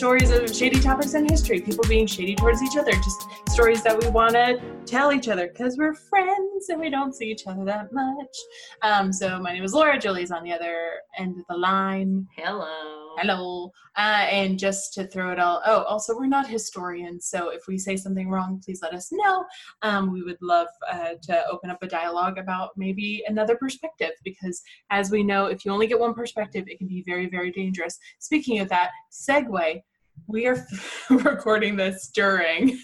[0.00, 4.02] stories of shady topics in history, people being shady towards each other, just stories that
[4.02, 7.66] we want to tell each other because we're friends and we don't see each other
[7.66, 8.34] that much.
[8.80, 9.98] Um, so my name is Laura.
[9.98, 12.26] Julie's on the other end of the line.
[12.34, 13.14] Hello.
[13.18, 13.70] Hello.
[13.98, 17.26] Uh, and just to throw it all, oh, also, we're not historians.
[17.26, 19.44] So if we say something wrong, please let us know.
[19.82, 24.62] Um, we would love uh, to open up a dialogue about maybe another perspective because,
[24.88, 27.98] as we know, if you only get one perspective, it can be very, very dangerous.
[28.18, 29.82] Speaking of that, segue,
[30.30, 30.66] we are
[31.10, 32.78] recording this during.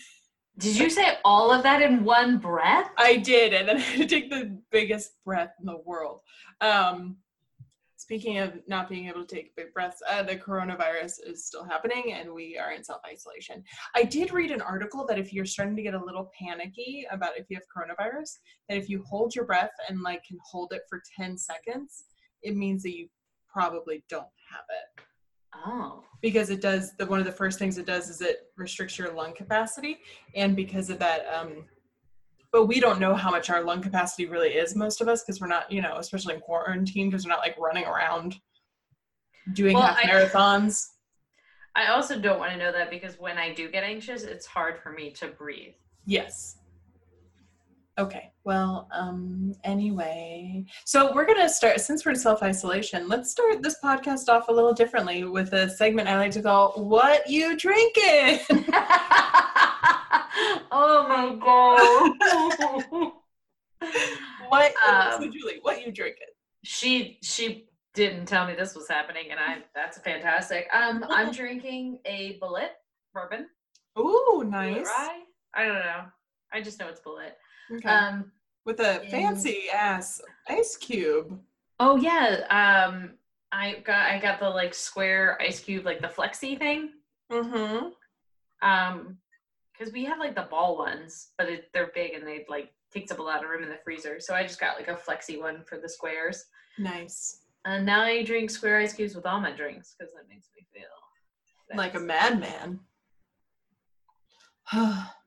[0.58, 2.90] Did you say all of that in one breath?
[2.96, 6.20] I did, and then I had to take the biggest breath in the world.
[6.60, 7.18] Um,
[7.96, 12.12] speaking of not being able to take big breaths, uh, the coronavirus is still happening
[12.12, 13.64] and we are in self isolation.
[13.96, 17.36] I did read an article that if you're starting to get a little panicky about
[17.36, 18.30] if you have coronavirus,
[18.68, 22.04] that if you hold your breath and like can hold it for 10 seconds,
[22.42, 23.08] it means that you
[23.48, 25.05] probably don't have it.
[25.64, 26.02] Oh.
[26.22, 29.12] Because it does, the one of the first things it does is it restricts your
[29.12, 29.98] lung capacity.
[30.34, 31.64] And because of that, um,
[32.52, 35.40] but we don't know how much our lung capacity really is most of us because
[35.42, 38.36] we're not you know especially in quarantine because we're not like running around
[39.52, 40.86] doing Well, half I- marathons
[41.74, 44.78] I also don't want to know that because when I do get anxious, it's hard
[44.82, 45.74] for me to breathe.
[46.06, 46.56] yes
[47.98, 53.76] okay well um anyway so we're gonna start since we're in self-isolation let's start this
[53.82, 58.40] podcast off a little differently with a segment i like to call what you drinking
[60.70, 63.12] oh my god.
[64.48, 66.26] what so Um, julie what you drinking
[66.64, 70.68] she she didn't tell me this was happening and I that's fantastic.
[70.72, 72.76] Um I'm drinking a Bulleit
[73.12, 73.46] bourbon.
[73.98, 74.86] Ooh, nice
[75.54, 76.04] I don't know.
[76.52, 77.32] I just know it's Bulleit.
[77.72, 77.88] Okay.
[77.88, 78.32] Um
[78.64, 81.40] with a and- fancy ass ice cube
[81.78, 82.46] Oh yeah,
[82.88, 83.10] um,
[83.52, 86.92] I got I got the like square ice cube, like the flexi thing.
[87.30, 87.88] mm-hmm
[88.66, 89.18] Um,
[89.72, 93.10] because we have like the ball ones, but it, they're big and they like takes
[93.12, 94.20] up a lot of room in the freezer.
[94.20, 96.46] So I just got like a flexi one for the squares.
[96.78, 97.40] Nice.
[97.66, 100.66] And now I drink square ice cubes with all my drinks because that makes me
[100.72, 102.80] feel Like a madman.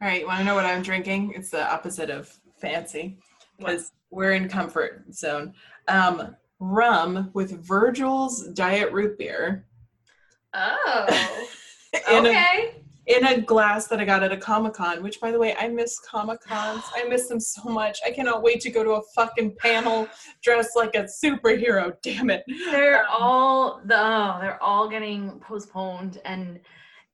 [0.00, 1.32] All right, you want to know what I'm drinking?
[1.34, 3.18] It's the opposite of fancy
[3.58, 5.54] because we're in comfort zone.
[5.88, 9.66] Um, rum with Virgil's Diet Root Beer
[10.54, 11.06] Oh,
[12.10, 12.74] in, a, okay.
[13.06, 15.68] in a glass that I got at a Comic Con, which, by the way, I
[15.68, 16.84] miss Comic Cons.
[16.94, 17.98] I miss them so much.
[18.06, 20.08] I cannot wait to go to a fucking panel
[20.42, 21.92] dressed like a superhero.
[22.02, 22.44] Damn it.
[22.70, 26.60] they're all the oh, they're all getting postponed and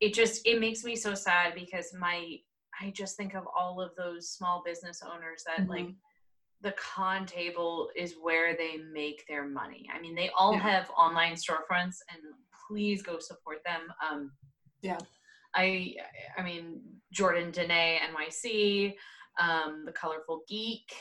[0.00, 2.36] it just it makes me so sad because my
[2.80, 5.96] i just think of all of those small business owners that like Mhm.
[6.60, 10.60] the con table is where they make their money i mean they all Yeah.
[10.60, 12.20] have online storefronts and
[12.66, 14.32] please go support them um
[14.80, 14.98] Yeah.
[15.54, 15.94] i
[16.38, 16.80] i mean
[17.12, 18.96] jordan dene nyc
[19.38, 20.94] um the colorful geek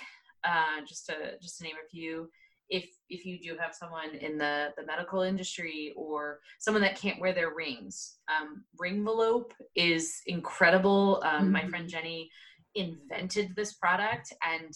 [0.43, 2.29] uh just to just to name a few
[2.69, 7.19] if if you do have someone in the the medical industry or someone that can't
[7.19, 11.69] wear their rings um ringvelope is incredible um my Mhm.
[11.69, 12.29] friend jenny
[12.75, 14.71] invented this product and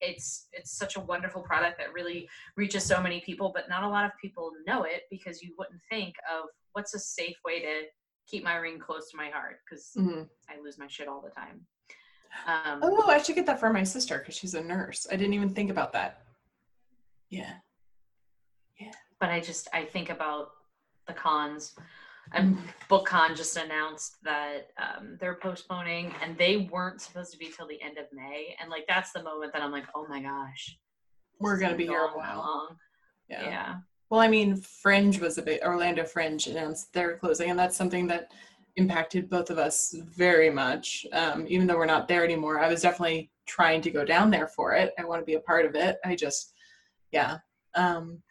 [0.00, 3.88] it's it's such a wonderful product that really reaches so many people but not a
[3.88, 7.82] lot of people know it because you wouldn't think of what's a safe way to
[8.26, 10.28] keep my ring close to my heart because Mhm.
[10.48, 11.66] i lose my shit all the time
[12.46, 15.06] um Oh, I should get that for my sister because she's a nurse.
[15.10, 16.22] I didn't even think about that.
[17.30, 17.54] Yeah.
[18.80, 18.92] Yeah.
[19.20, 20.48] But I just I think about
[21.06, 21.74] the cons.
[22.34, 22.58] And
[22.90, 27.80] BookCon just announced that um, they're postponing, and they weren't supposed to be till the
[27.80, 28.54] end of May.
[28.60, 30.76] And like that's the moment that I'm like, oh my gosh,
[31.40, 32.38] We're gonna be here a while.
[32.38, 32.76] long.
[33.30, 33.42] Yeah.
[33.44, 33.74] Yeah.
[34.10, 35.62] Well, I mean, Fringe was a bit.
[35.62, 38.30] Orlando Fringe announced their closing, and that's something that
[38.76, 41.06] impacted both of us very much.
[41.12, 44.46] Um, even though we're not there anymore, I was definitely trying to go down there
[44.46, 44.92] for it.
[44.98, 45.98] I want to be a part of it.
[46.04, 46.52] I just,
[47.12, 47.38] yeah.
[47.74, 48.22] Um,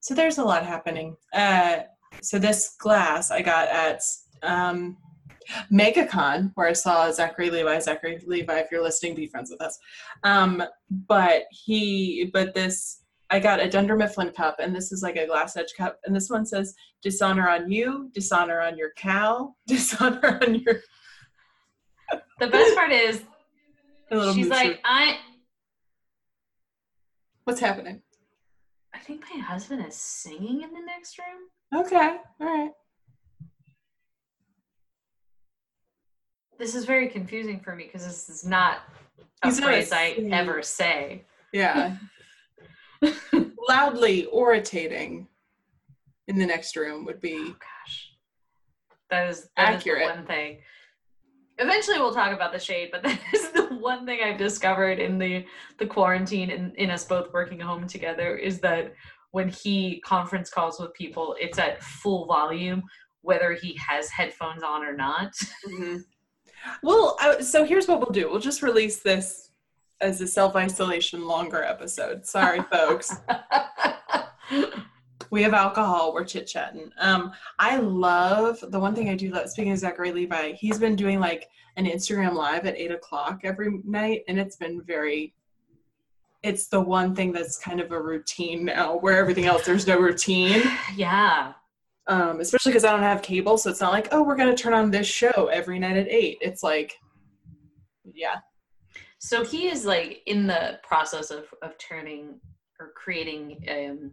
[0.00, 1.16] so there's a lot happening.
[1.32, 1.80] Uh,
[2.22, 4.02] so this glass I got at
[4.42, 4.96] um,
[5.72, 7.78] MegaCon, where I saw Zachary Levi.
[7.80, 9.78] Zachary Levi, if you're listening, be friends with us.
[10.24, 13.00] Um, but he, but this
[13.30, 16.14] I got a Dunder Mifflin cup, and this is like a glass edge cup, and
[16.14, 20.80] this one says "Dishonor on you, dishonor on your cow, dishonor on your."
[22.40, 23.22] The best part is
[24.10, 25.18] a little she's like, I
[27.44, 28.02] "What's happening?"
[28.94, 31.84] I think my husband is singing in the next room.
[31.84, 32.70] Okay, all right.
[36.58, 38.78] This is very confusing for me because this is not
[39.42, 41.22] a He's phrase I ever say.
[41.52, 41.96] Yeah,
[43.68, 45.26] loudly orating
[46.28, 48.12] in the next room would be Oh gosh,
[49.10, 50.16] that is that is the Accurate.
[50.16, 50.58] one thing.
[51.58, 55.18] Eventually, we'll talk about the shade, but that is the one thing I've discovered in
[55.18, 55.44] the
[55.78, 58.94] the quarantine and in us both working home together is that
[59.32, 62.82] when he conference calls with people, it's at full volume,
[63.22, 65.32] whether he has headphones on or not.
[65.66, 65.96] Mm-hmm.
[66.82, 68.28] Well, I, so here's what we'll do.
[68.28, 69.50] We'll just release this
[70.02, 72.26] as a self-isolation longer episode.
[72.26, 73.16] Sorry, folks.
[75.30, 76.12] We have alcohol.
[76.14, 76.90] We're chit chatting.
[76.98, 79.50] Um, I love the one thing I do love.
[79.50, 83.80] Speaking of Zachary Levi, he's been doing like an Instagram live at eight o'clock every
[83.84, 85.34] night, and it's been very.
[86.42, 89.98] It's the one thing that's kind of a routine now, where everything else there's no
[89.98, 90.62] routine.
[90.96, 91.52] yeah,
[92.06, 94.72] Um, especially because I don't have cable, so it's not like oh we're gonna turn
[94.72, 96.38] on this show every night at eight.
[96.40, 96.98] It's like,
[98.14, 98.36] yeah,
[99.18, 102.40] So he is like in the process of of turning
[102.80, 104.12] or creating um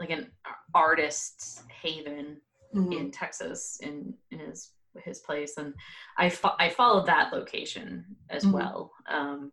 [0.00, 0.30] like an
[0.74, 2.40] artist's haven
[2.74, 2.98] Mhm.
[3.00, 4.72] in Texas in in his
[5.04, 5.74] his place and
[6.16, 8.52] I fo- I followed that location as Mhm.
[8.52, 9.52] well um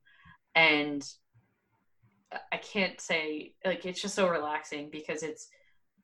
[0.55, 1.05] and
[2.51, 5.49] I can't say like it's just so relaxing because it's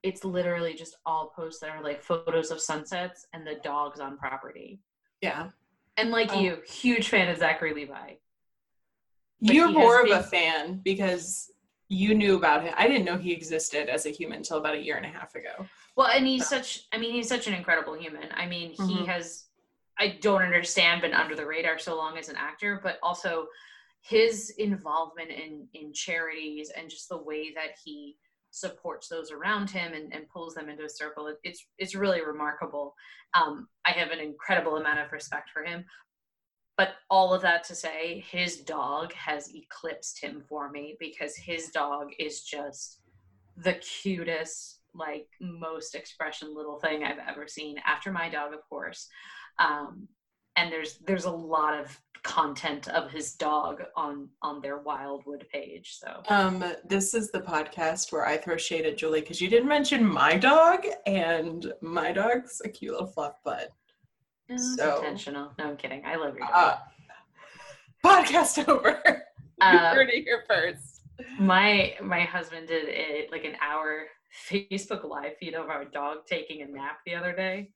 [0.04, 4.18] it's literally just all posts that are like photos of sunsets and the dogs on
[4.18, 4.80] property
[5.22, 5.50] yeah.
[5.98, 6.40] and like Oh.
[6.40, 8.16] you huge fan of Zachary Levi
[9.42, 11.50] But You're more of a fan because
[11.90, 12.74] you knew about him.
[12.78, 15.34] I didn't know he existed as a human until about a year and a half
[15.36, 15.66] ago.
[15.98, 18.30] Well, and he's such I mean, he's such an incredible human.
[18.34, 19.08] I mean, he Mhm.
[19.08, 19.48] has
[19.98, 23.48] I don't understand been under the radar so long as an actor, but also
[24.02, 28.18] his involvement in in charities and just the way that he
[28.52, 32.22] supports those around him and, and pulls them into a circle it, it's it's really
[32.26, 32.96] remarkable
[33.36, 35.86] um i have an incredible amount of respect for him
[36.80, 41.68] but all of that to say his dog has eclipsed him for me because his
[41.72, 43.02] dog is just
[43.58, 49.10] the cutest like most expression little thing i've ever seen after my dog of course
[49.60, 50.08] um
[50.56, 55.98] and there's there's a lot of content of his dog on on their wildwood page
[56.00, 59.70] so Um, this is the podcast where I throw shade at Julie because you didn't
[59.70, 63.70] mention my dog, and my dog's a cute little fluff butt.
[64.50, 66.78] No, it's So- intentional no i'm kidding i love your dog Uh,
[68.06, 69.02] podcast over.
[69.06, 71.02] you Uh, heard it here first.
[71.40, 74.06] my my husband did a like an hour
[74.50, 77.70] facebook live feed of our dog taking a nap the other day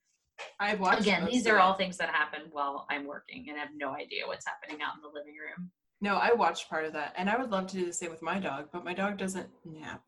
[0.60, 1.02] I've watched.
[1.02, 4.46] again these are all things that happen while i'm working and have no idea what's
[4.48, 5.70] happening out in the living room
[6.02, 8.22] No, I watched part of that, and I would love to do the same with
[8.22, 10.02] my dog, but my dog doesn't nap.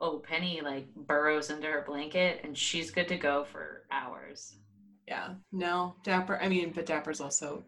[0.00, 4.56] oh penny like burrows into her blanket and she's good to go for hours
[5.06, 6.38] Yeah, no, Dapper.
[6.42, 7.64] I mean, but Dapper's also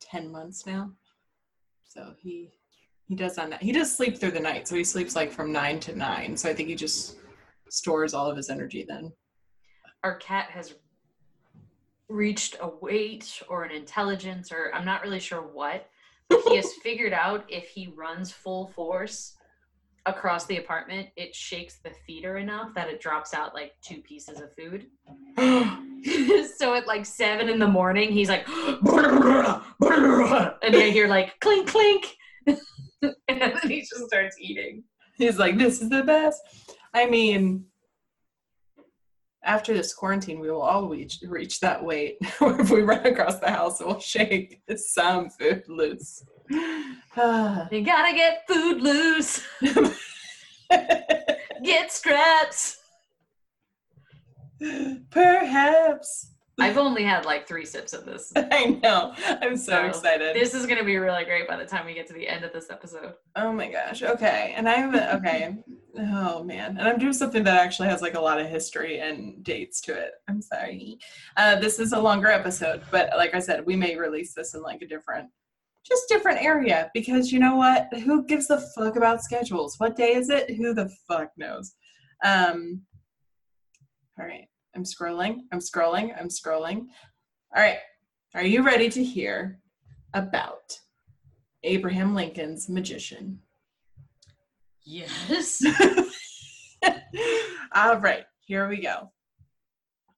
[0.00, 0.92] ten months now,
[1.88, 2.50] so he
[3.08, 3.62] he does on that.
[3.62, 6.36] He does sleep through the night, so he sleeps like from nine to nine.
[6.36, 7.16] So I think he just
[7.70, 9.12] stores all of his energy then.
[10.04, 10.74] our cat has
[12.08, 15.88] reached a weight or an intelligence or i'm not really sure what
[16.28, 19.34] but he has figured out if he runs full force
[20.04, 24.40] across the apartment it shakes the feeder enough that it drops out like two pieces
[24.40, 24.86] of food
[26.56, 32.16] so at like seven in the morning he's like and then you're like clink clink
[32.46, 32.58] and
[33.28, 34.82] then he just starts eating
[35.22, 36.40] He's like, "This is the best."
[36.94, 37.66] I mean,
[39.44, 42.16] after this quarantine, we will all reach reach that weight.
[42.20, 46.24] if we run across the house, we'll shake some food loose.
[47.14, 49.46] You gotta get food loose
[51.62, 52.78] get scraps
[55.10, 56.28] Perhaps.
[56.60, 58.30] I've only had like three sips of this.
[58.36, 59.14] I know.
[59.26, 60.36] I'm so So, excited.
[60.36, 62.52] This is gonna be really great by the time we get to the end of
[62.52, 63.14] this episode.
[63.36, 64.02] oh my gosh.
[64.02, 64.52] Okay.
[64.54, 65.56] And I'm okay.
[65.98, 66.76] Oh man.
[66.78, 69.94] And I'm doing something that actually has like a lot of history and dates to
[69.94, 70.12] it.
[70.28, 70.98] I'm sorry.
[71.36, 74.62] Uh, this is a longer episode, but like I said, we may release this in
[74.62, 75.30] like a different,
[75.84, 77.88] just different area because you know what?
[78.04, 79.76] Who gives a fuck about schedules?
[79.78, 80.50] What day is it?
[80.54, 81.74] Who the fuck knows?
[82.24, 82.82] Um,
[84.20, 84.46] all right.
[84.74, 85.40] I'm scrolling.
[85.52, 86.18] I'm scrolling.
[86.18, 86.86] I'm scrolling.
[87.54, 87.78] All right.
[88.34, 89.58] Are you ready to hear
[90.14, 90.78] about
[91.64, 93.40] Abraham Lincoln's magician?
[94.84, 95.62] Yes.
[97.74, 99.10] All right, here we go.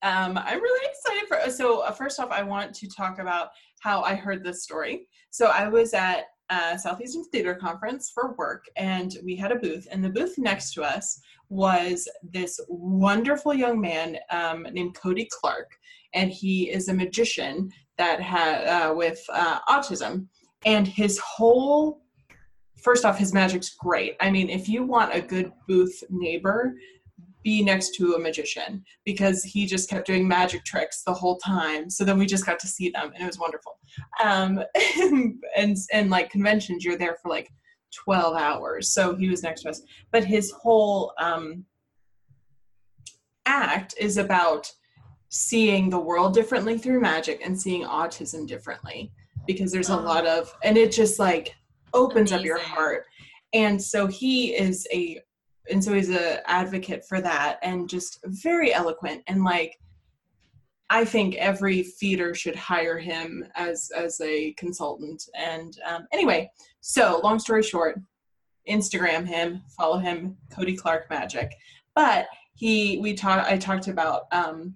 [0.03, 1.51] Um, I'm really excited for.
[1.51, 3.49] So uh, first off, I want to talk about
[3.81, 5.07] how I heard this story.
[5.31, 9.87] So I was at uh, Southeastern Theater Conference for work, and we had a booth.
[9.91, 15.71] And the booth next to us was this wonderful young man um, named Cody Clark,
[16.15, 20.27] and he is a magician that had uh, with uh, autism,
[20.65, 22.01] and his whole
[22.85, 24.15] first off, his magic's great.
[24.21, 26.75] I mean, if you want a good booth neighbor,
[27.43, 31.91] be next to a magician because he just kept doing magic tricks the whole time.
[31.91, 33.79] So then we just got to see them and it was wonderful.
[34.23, 34.63] Um,
[35.57, 37.51] and and like conventions, you're there for like
[37.95, 38.93] 12 hours.
[38.93, 39.83] So he was next to us.
[40.11, 41.65] But his whole um,
[43.47, 44.71] act is about
[45.29, 49.11] seeing the world differently through magic and seeing autism differently
[49.47, 51.57] because there's a lot of and it just like
[51.93, 52.39] opens Amazing.
[52.39, 53.07] up your heart
[53.53, 55.21] and so he is a
[55.71, 59.77] and so he's a advocate for that and just very eloquent and like
[60.91, 65.25] I think every feeder should hire him as as a consultant.
[65.37, 66.51] And um, anyway,
[66.87, 67.99] so long story short,
[68.69, 71.51] Instagram him, follow him, Cody Clark Magic.
[71.95, 73.51] But he, we talked.
[73.51, 74.75] I talked about um,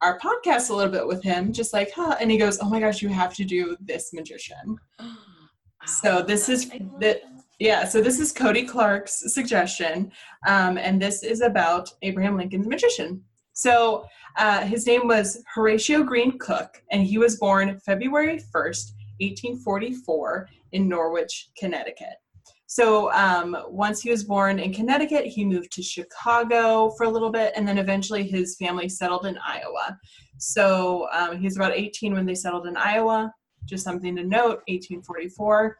[0.00, 2.16] our podcast a little bit with him, just like, huh?
[2.20, 4.78] And he goes, "Oh my gosh, you have to do this magician."
[5.86, 6.70] so this is
[7.00, 7.22] that
[7.58, 10.12] yeah, so this is Cody Clark's suggestion,
[10.46, 13.24] um, and this is about Abraham Lincoln the magician.
[13.54, 14.04] So
[14.36, 20.88] uh, his name was Horatio Green Cook, and he was born February 1st, 1844, in
[20.88, 22.14] Norwich, Connecticut.
[22.66, 27.30] So um, once he was born in Connecticut, he moved to Chicago for a little
[27.30, 29.98] bit, and then eventually his family settled in Iowa.
[30.38, 33.32] So um, he was about 18 when they settled in Iowa.
[33.64, 35.76] Just something to note 1844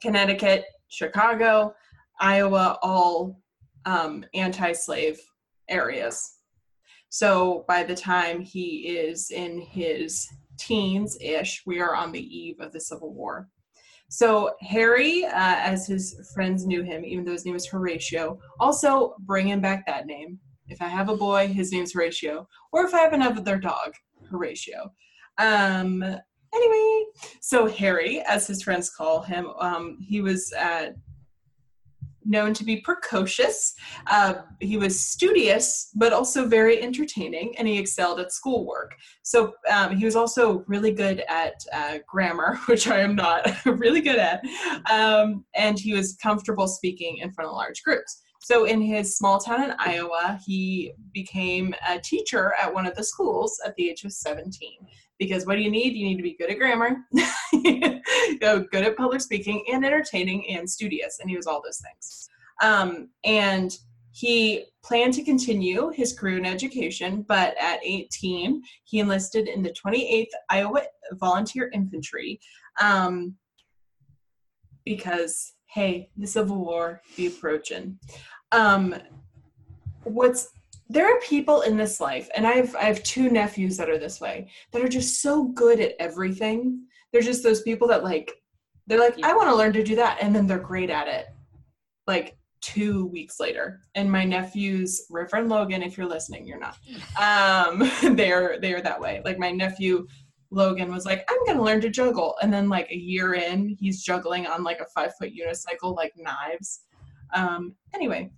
[0.00, 1.74] Connecticut, Chicago,
[2.20, 3.40] Iowa, all
[3.84, 5.18] um, anti slave
[5.68, 6.38] areas.
[7.08, 10.26] So by the time he is in his
[10.58, 13.48] teens ish, we are on the eve of the Civil War.
[14.08, 19.14] So Harry, uh, as his friends knew him, even though his name was Horatio, also
[19.20, 20.38] bringing back that name.
[20.68, 23.92] If I have a boy, his name's Horatio, or if I have another dog,
[24.30, 24.90] Horatio.
[25.38, 26.02] Um,
[26.54, 27.04] anyway,
[27.40, 30.88] so Harry, as his friends call him, um, he was uh,
[32.28, 33.74] known to be precocious.
[34.06, 38.92] Uh, he was studious, but also very entertaining, and he excelled at schoolwork.
[39.22, 44.02] So um, he was also really good at uh, grammar, which I am not really
[44.02, 44.42] good at,
[44.90, 48.22] um, and he was comfortable speaking in front of large groups.
[48.40, 53.02] So in his small town in Iowa, he became a teacher at one of the
[53.02, 54.70] schools at the age of 17
[55.18, 55.94] because what do you need?
[55.94, 56.96] You need to be good at grammar,
[57.62, 61.18] good at public speaking, and entertaining and studious.
[61.20, 62.28] And he was all those things.
[62.62, 63.76] Um, and
[64.12, 69.72] he planned to continue his career in education, but at 18, he enlisted in the
[69.72, 70.82] 28th Iowa
[71.12, 72.40] Volunteer Infantry
[72.80, 73.36] um,
[74.84, 77.98] because, hey, the Civil War be approaching.
[78.50, 78.96] Um,
[80.04, 80.48] what's
[80.88, 83.98] there are people in this life and i have i have two nephews that are
[83.98, 86.84] this way that are just so good at everything.
[87.12, 88.34] They're just those people that like
[88.86, 91.26] they're like i want to learn to do that and then they're great at it
[92.06, 93.80] like two weeks later.
[93.94, 96.76] And my nephews reverend logan if you're listening you're not.
[97.20, 99.22] Um they're they're that way.
[99.24, 100.06] Like my nephew
[100.50, 104.02] logan was like i'm gonna learn to juggle and then like a year in he's
[104.02, 106.80] juggling on like a five foot unicycle like knives.
[107.34, 108.30] Um anyway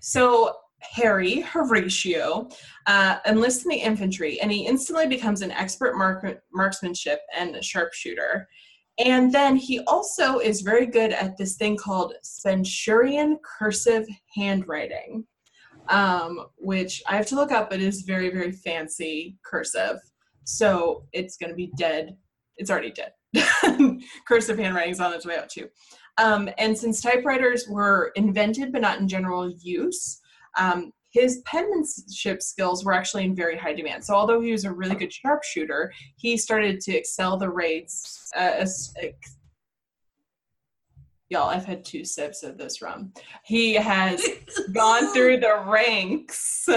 [0.00, 2.48] so Harry Horatio
[2.86, 8.48] uh, enlists in the infantry, and he instantly becomes an expert mark- marksmanship and sharpshooter.
[8.98, 15.24] And then he also is very good at this thing called Spencerian cursive handwriting,
[15.88, 19.98] um, which I have to look up, but is very, very fancy cursive.
[20.44, 22.16] So it's going to be dead.
[22.56, 23.12] It's already dead.
[24.26, 25.68] cursive handwriting is on its way out too.
[26.16, 30.20] Um, and since typewriters were invented but not in general use,
[30.58, 34.04] um, his penmanship skills were actually in very high demand.
[34.04, 38.30] So although he was a really good sharpshooter, he started to excel the rates.
[38.36, 38.92] Uh, as,
[41.30, 43.12] y'all, I've had two sips of this rum.
[43.44, 44.22] He has
[44.72, 46.68] gone through the ranks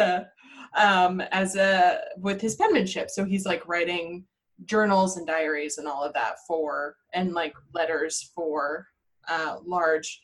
[0.77, 3.09] um, as a with his penmanship.
[3.09, 4.25] So he's like writing
[4.65, 8.87] journals and diaries and all of that for and like letters for
[9.27, 10.21] uh, large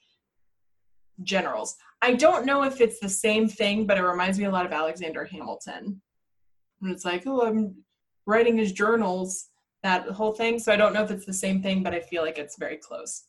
[1.23, 1.75] generals.
[2.01, 4.71] I don't know if it's the same thing, but it reminds me a lot of
[4.71, 6.01] Alexander Hamilton.
[6.81, 7.75] And it's like, oh, I'm
[8.25, 9.47] writing his journals,
[9.83, 10.59] that whole thing.
[10.59, 12.77] So I don't know if it's the same thing, but I feel like it's very
[12.77, 13.25] close.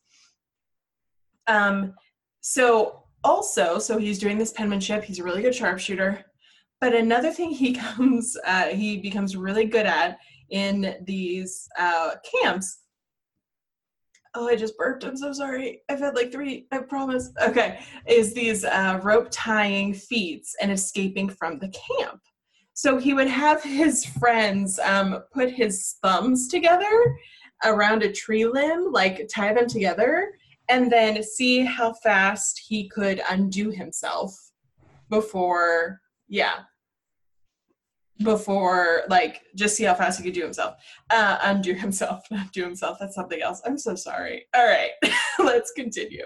[1.47, 1.95] Um,
[2.41, 5.05] so also, so he's doing this penmanship.
[5.05, 6.25] He's a really good sharpshooter.
[6.81, 10.19] But another thing he comes, uh, he becomes really good at
[10.51, 12.81] in these uh, camps
[14.35, 15.05] oh, I just burped.
[15.05, 15.83] I'm so sorry.
[15.89, 17.31] I've had like three, I promise.
[17.43, 22.21] Okay, is these uh, rope tying feats and escaping from the camp.
[22.75, 27.17] So he would have his friends um, put his thumbs together
[27.65, 30.31] around a tree limb, like tie them together,
[30.69, 34.33] and then see how fast he could undo himself
[35.11, 36.61] before, yeah,
[38.23, 40.75] before like just see how fast he could do himself.
[41.11, 42.99] Uh undo himself not do himself.
[43.01, 43.63] That's something else.
[43.65, 44.47] I'm so sorry.
[44.55, 44.91] All right.
[45.39, 46.25] Let's continue.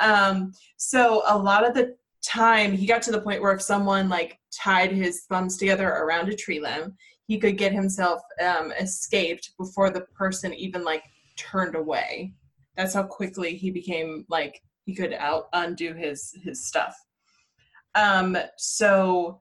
[0.00, 4.08] Um so a lot of the time he got to the point where if someone
[4.08, 6.94] like tied his thumbs together around a tree limb
[7.26, 11.02] he could get himself um escaped before the person even like
[11.36, 12.34] turned away.
[12.76, 16.96] That's how quickly he became like he could out undo his his stuff.
[17.96, 19.40] Um so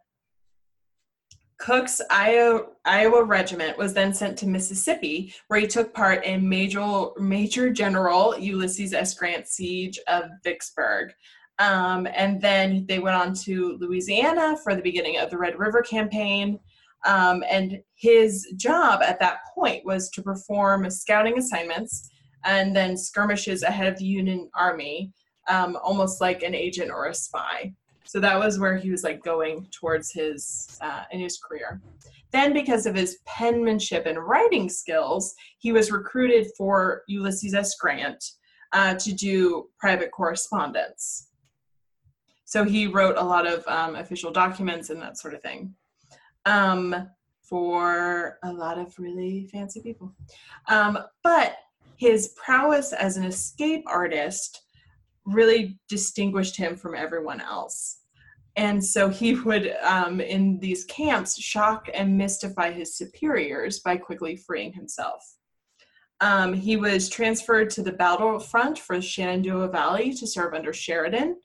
[1.58, 7.08] Cook's Iowa, Iowa regiment was then sent to Mississippi, where he took part in Major,
[7.18, 9.14] Major General Ulysses S.
[9.14, 11.14] Grant's siege of Vicksburg.
[11.60, 15.82] Um, and then they went on to Louisiana for the beginning of the Red River
[15.82, 16.60] Campaign.
[17.06, 22.10] Um, and his job at that point was to perform scouting assignments
[22.44, 25.14] and then skirmishes ahead of the Union Army,
[25.48, 27.74] um, almost like an agent or a spy.
[28.06, 31.82] So that was where he was like going towards his uh, in his career.
[32.32, 37.76] Then, because of his penmanship and writing skills, he was recruited for Ulysses S.
[37.80, 38.24] Grant
[38.74, 41.30] uh, to do private correspondence.
[42.44, 45.74] So he wrote a lot of um, official documents and that sort of thing
[46.46, 47.10] um,
[47.42, 50.14] for a lot of really fancy people.
[50.68, 51.58] Um, but
[51.98, 54.62] his prowess as an escape artist
[55.26, 58.02] really distinguished him from everyone else.
[58.56, 64.36] And so he would, um, in these camps, shock and mystify his superiors by quickly
[64.36, 65.24] freeing himself.
[66.22, 71.36] Um, he was transferred to the battlefront for Shenandoah Valley to serve under Sheridan.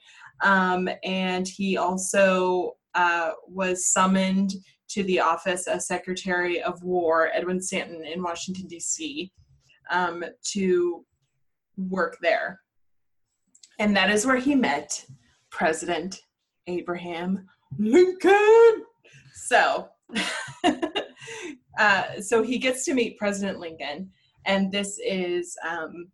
[0.43, 4.55] Um, and he also uh, was summoned
[4.91, 9.33] to the office of Secretary of War, Edwin Stanton, in Washington, D.C.,
[9.91, 11.05] um, to
[11.77, 12.61] work there.
[13.79, 15.05] And that is where he met
[15.51, 16.21] President
[16.67, 17.47] Abraham
[17.79, 18.85] Lincoln.
[19.35, 19.89] So,
[21.79, 24.11] uh, so he gets to meet President Lincoln,
[24.47, 26.09] and this is um,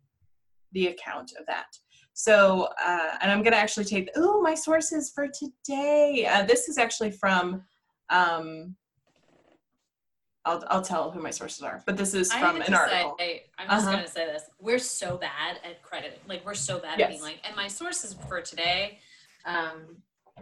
[0.71, 1.67] the account of that.
[2.13, 6.27] So, uh, and I'm going to actually take, oh, my sources for today.
[6.31, 7.63] Uh, this is actually from
[8.09, 8.75] um,
[10.47, 13.17] I'll, I'll tell who my sources are, but this is from an article.
[13.19, 13.91] Say, I'm just uh-huh.
[13.91, 14.43] going to say this.
[14.59, 16.21] We're so bad at credit.
[16.25, 17.07] Like, we're so bad yes.
[17.07, 18.99] at being like, and my sources for today.
[19.45, 19.97] Um,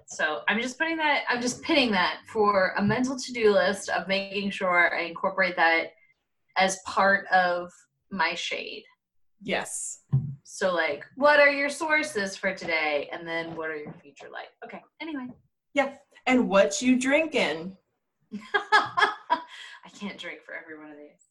[0.05, 3.89] so I'm just putting that, I'm just pinning that for a mental to do list
[3.89, 5.93] of making sure I incorporate that
[6.57, 7.71] as part of
[8.11, 8.83] my shade.
[9.41, 10.01] Yes.
[10.43, 13.09] So, like, what are your sources for today?
[13.11, 14.47] And then what are your future like?
[14.63, 14.81] Okay.
[15.01, 15.27] Anyway.
[15.73, 15.95] Yeah.
[16.25, 17.75] And what you drinking?
[18.53, 21.25] I can't drink for every one of these.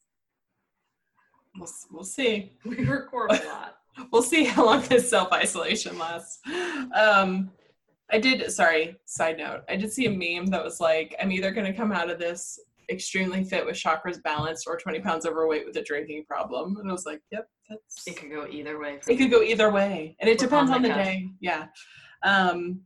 [1.57, 2.53] We'll, we'll see.
[2.63, 3.77] We record a lot.
[4.11, 6.39] we'll see how long this self isolation lasts.
[6.93, 7.51] Um,
[8.11, 11.51] I did, sorry, side note, I did see a meme that was like, I'm either
[11.51, 15.65] going to come out of this extremely fit with chakras balanced or 20 pounds overweight
[15.65, 16.77] with a drinking problem.
[16.77, 18.07] And I was like, yep, that's.
[18.07, 18.99] It could go either way.
[19.07, 20.15] It could go either way.
[20.19, 21.29] And it depends on the day.
[21.39, 21.65] Yeah.
[22.23, 22.81] Um,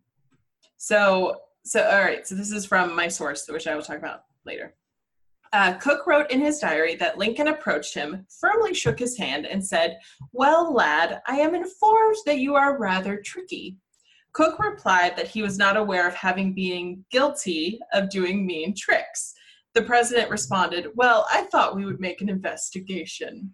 [0.78, 2.26] so, so, all right.
[2.26, 4.76] So this is from my source, which I will talk about later.
[5.52, 9.66] Uh, Cook wrote in his diary that Lincoln approached him, firmly shook his hand, and
[9.66, 9.98] said,
[10.32, 13.78] Well, lad, I am informed that you are rather tricky.
[14.34, 19.34] Cook replied that he was not aware of having been guilty of doing mean tricks.
[19.74, 23.52] The president responded, Well, I thought we would make an investigation.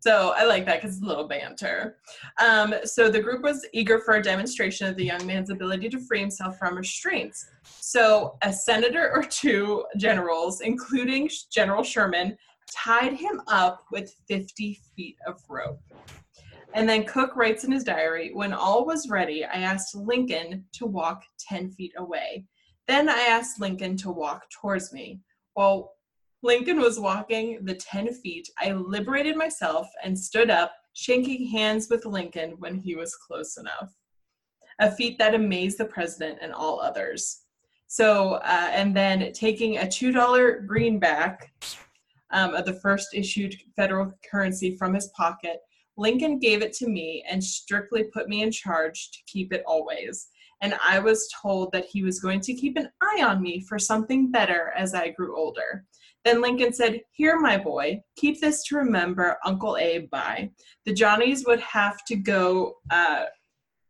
[0.00, 1.98] So I like that because it's a little banter.
[2.40, 6.00] Um, so the group was eager for a demonstration of the young man's ability to
[6.00, 7.46] free himself from restraints.
[7.62, 12.36] So a senator or two generals, including General Sherman,
[12.68, 15.80] tied him up with 50 feet of rope.
[16.74, 20.86] And then Cook writes in his diary When all was ready, I asked Lincoln to
[20.86, 22.44] walk 10 feet away.
[22.88, 25.20] Then I asked Lincoln to walk towards me.
[25.54, 25.92] While
[26.42, 28.48] Lincoln was walking the 10 feet.
[28.58, 33.94] I liberated myself and stood up, shaking hands with Lincoln when he was close enough.
[34.80, 37.42] A feat that amazed the president and all others.
[37.86, 41.52] So, uh, and then taking a $2 greenback
[42.32, 45.60] um, of the first issued federal currency from his pocket,
[45.96, 50.28] Lincoln gave it to me and strictly put me in charge to keep it always.
[50.62, 53.78] And I was told that he was going to keep an eye on me for
[53.78, 55.84] something better as I grew older.
[56.24, 60.50] Then Lincoln said, Here, my boy, keep this to remember Uncle Abe by.
[60.84, 63.24] The Johnnies would have to go uh,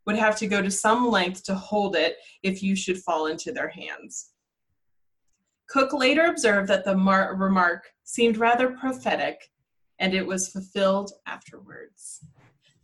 [0.07, 3.53] would have to go to some length to hold it if you should fall into
[3.53, 4.31] their hands.
[5.69, 9.39] Cook later observed that the mar- remark seemed rather prophetic,
[10.03, 12.27] and it was fulfilled afterwards.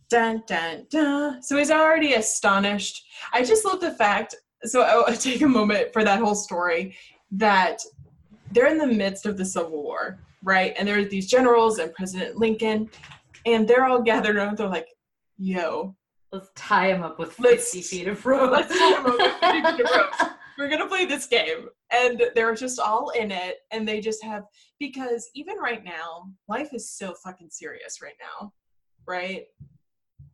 [0.09, 1.43] dun dun dun.
[1.43, 3.05] So he's already astonished.
[3.33, 4.33] I just love the fact.
[4.63, 6.95] So I'll take a moment for that whole story
[7.31, 7.81] that
[8.51, 10.73] they're in the midst of the Civil War, right?
[10.79, 12.89] And there are these generals and President Lincoln,
[13.45, 14.57] and they're all gathered around.
[14.57, 14.87] They're like,
[15.37, 15.95] "Yo,
[16.31, 18.49] let's tie him up with 50 let's, feet of rope.
[18.51, 20.31] Let's tie him up with 50 feet of rope.
[20.57, 24.43] We're gonna play this game." And they're just all in it, and they just have
[24.79, 28.53] because even right now, life is so fucking serious right now,
[29.07, 29.45] right?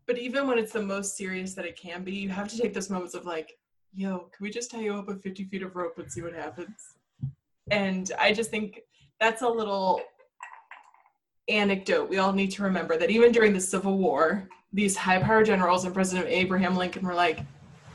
[0.06, 2.74] But even when it's the most serious that it can be, you have to take
[2.74, 3.54] those moments of like,
[3.94, 6.34] yo, can we just tie you up with 50 feet of rope and see what
[6.34, 6.96] happens?
[7.72, 8.82] And I just think
[9.20, 10.02] that's a little
[11.48, 15.44] anecdote we all need to remember that even during the Civil War, these high power
[15.44, 17.40] generals and President Abraham Lincoln were like,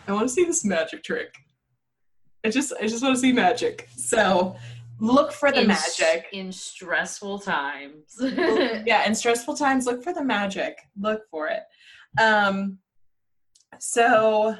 [0.07, 1.35] I want to see this magic trick.
[2.45, 3.89] I just I just want to see magic.
[3.97, 4.57] So
[5.01, 8.17] look for the in, magic in stressful times.
[8.21, 10.79] yeah, in stressful times, look for the magic.
[10.99, 11.63] Look for it.
[12.21, 12.79] Um,
[13.79, 14.57] so,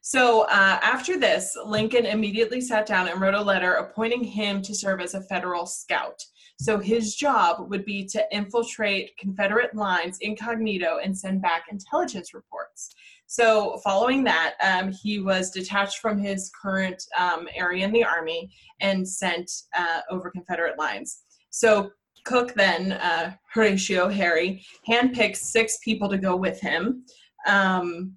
[0.00, 4.74] so uh, after this, Lincoln immediately sat down and wrote a letter appointing him to
[4.74, 6.20] serve as a federal scout.
[6.60, 12.94] So his job would be to infiltrate Confederate lines incognito and send back intelligence reports.
[13.32, 18.50] So following that, um, he was detached from his current um, area in the army
[18.82, 21.22] and sent uh, over Confederate lines.
[21.48, 21.92] So
[22.26, 27.06] Cook then, uh, Horatio Harry, handpicked six people to go with him.
[27.46, 28.16] Um,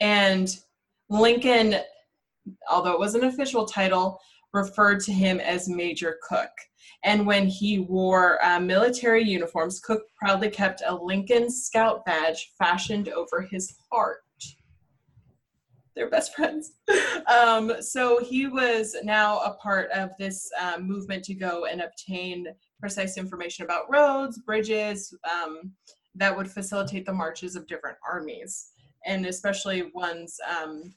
[0.00, 0.48] and
[1.10, 1.76] Lincoln,
[2.70, 4.18] although it was an official title,
[4.52, 6.50] referred to him as Major Cook.
[7.02, 13.08] And when he wore uh, military uniforms, Cook proudly kept a Lincoln Scout badge fashioned
[13.08, 14.22] over his heart.
[15.96, 16.72] They're best friends.
[17.26, 22.46] um, so he was now a part of this uh, movement to go and obtain
[22.78, 25.72] precise information about roads, bridges um,
[26.14, 28.72] that would facilitate the marches of different armies,
[29.06, 30.94] and especially ones um,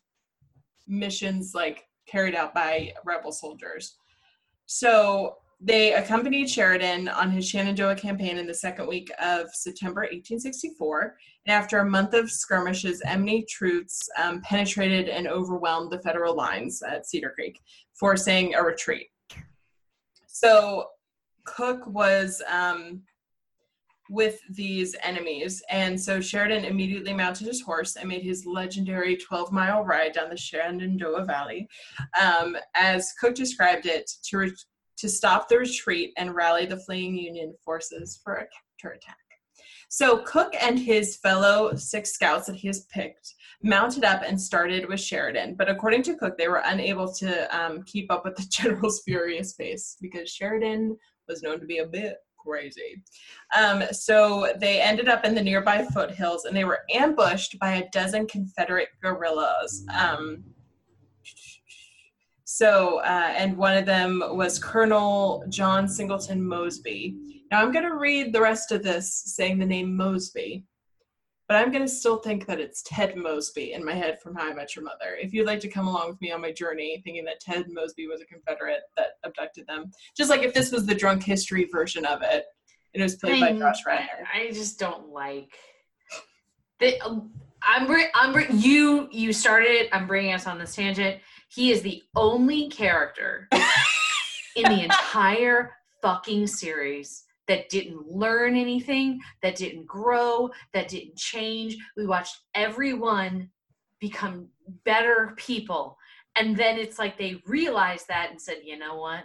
[0.87, 3.97] missions like carried out by rebel soldiers.
[4.65, 11.15] So they accompanied Sheridan on his Shenandoah campaign in the second week of September 1864.
[11.45, 16.81] And after a month of skirmishes, enemy troops um, penetrated and overwhelmed the federal lines
[16.81, 17.61] at Cedar Creek,
[17.93, 19.07] forcing a retreat.
[20.27, 20.87] So
[21.45, 23.01] Cook was um,
[24.13, 25.63] with these enemies.
[25.69, 30.30] And so Sheridan immediately mounted his horse and made his legendary 12 mile ride down
[30.30, 31.67] the Shenandoah Valley.
[32.21, 34.56] Um, as Cook described it, to, re-
[34.97, 38.45] to stop the retreat and rally the fleeing Union forces for a
[38.80, 39.17] counterattack.
[39.89, 44.88] So Cook and his fellow six scouts that he has picked mounted up and started
[44.88, 45.56] with Sheridan.
[45.56, 49.54] But according to Cook, they were unable to um, keep up with the general's furious
[49.54, 50.97] pace because Sheridan
[51.28, 53.01] was known to be a bit crazy.
[53.58, 57.89] Um, so they ended up in the nearby foothills and they were ambushed by a
[57.89, 59.86] dozen Confederate guerrillas.
[59.93, 60.43] Um,
[62.45, 67.43] so, uh, and one of them was Colonel John Singleton Mosby.
[67.49, 70.63] Now I'm going to read the rest of this saying the name Mosby
[71.53, 74.49] but I'm going to still think that it's Ted Mosby in my head from How
[74.49, 75.15] I Met Your Mother.
[75.21, 78.07] If you'd like to come along with me on my journey, thinking that Ted Mosby
[78.07, 82.07] was a Confederate that abducted them, just like if this was the drunk history version
[82.07, 82.45] of it,
[82.95, 84.27] and it was played I, by Josh Radnor.
[84.33, 85.53] I just don't like.
[86.79, 87.29] The, I'm,
[88.15, 89.69] I'm, you, you started.
[89.69, 89.89] it.
[89.93, 91.21] I'm bringing us on this tangent.
[91.49, 93.47] He is the only character
[94.55, 101.77] in the entire fucking series that didn't learn anything, that didn't grow, that didn't change.
[101.97, 103.49] We watched everyone
[103.99, 104.47] become
[104.86, 105.97] better people.
[106.36, 109.23] And then it's like they realized that and said, you know what?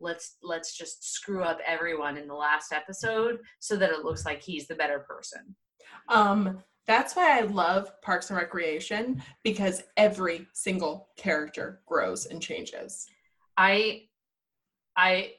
[0.00, 4.42] Let's let's just screw up everyone in the last episode so that it looks like
[4.42, 5.54] he's the better person.
[6.08, 13.06] Um that's why I love Parks and Recreation because every single character grows and changes.
[13.56, 14.08] I
[14.96, 15.34] I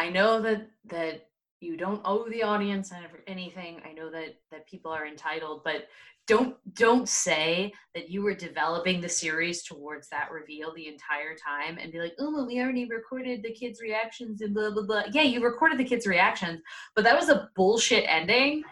[0.00, 1.26] I know that that
[1.60, 2.90] you don't owe the audience
[3.26, 3.82] anything.
[3.84, 5.88] I know that that people are entitled, but
[6.26, 11.76] don't don't say that you were developing the series towards that reveal the entire time
[11.78, 15.02] and be like, oh, well, we already recorded the kids' reactions and blah blah blah.
[15.12, 16.62] Yeah, you recorded the kids' reactions,
[16.94, 18.62] but that was a bullshit ending,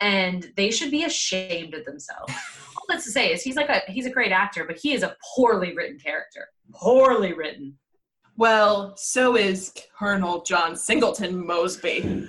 [0.00, 2.32] and they should be ashamed of themselves.
[2.78, 5.02] All that's to say is he's like a he's a great actor, but he is
[5.02, 6.48] a poorly written character.
[6.72, 7.76] Poorly written.
[8.36, 12.28] Well, so is Colonel John Singleton Mosby.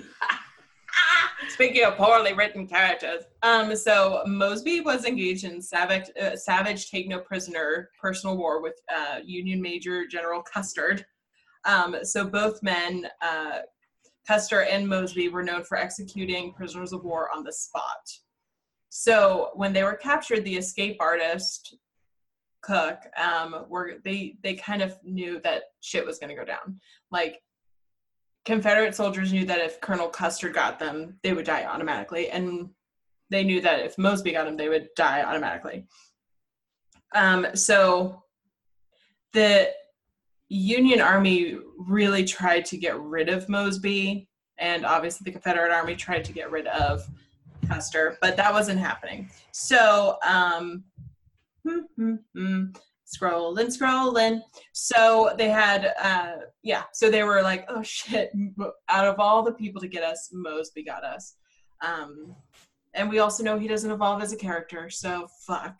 [1.49, 7.07] Speaking of poorly written characters, um, so Mosby was engaged in savage, uh, savage take
[7.07, 10.99] no prisoner personal war with uh, Union Major General Custer.
[11.65, 13.59] Um, so both men uh,
[14.27, 18.11] Custer and Mosby were known for executing prisoners of war on the spot.
[18.89, 21.77] So when they were captured, the escape artist
[22.63, 26.79] Cook um, were they they kind of knew that shit was going to go down.
[27.11, 27.41] Like
[28.45, 32.69] Confederate soldiers knew that if Colonel Custer got them, they would die automatically, and
[33.29, 35.85] they knew that if Mosby got them, they would die automatically.
[37.13, 38.23] Um, so
[39.33, 39.69] the
[40.49, 46.23] Union Army really tried to get rid of Mosby, and obviously the Confederate Army tried
[46.25, 47.07] to get rid of
[47.67, 49.29] Custer, but that wasn't happening.
[49.51, 50.83] So, um,
[51.67, 52.63] hmm, hmm, hmm,
[53.05, 54.41] scrolling, scrolling.
[54.71, 58.31] So they had, uh, yeah, so they were like, oh shit,
[58.89, 61.35] out of all the people to get us, Mosby got us.
[61.81, 62.35] Um,
[62.93, 65.75] and we also know he doesn't evolve as a character, so fuck.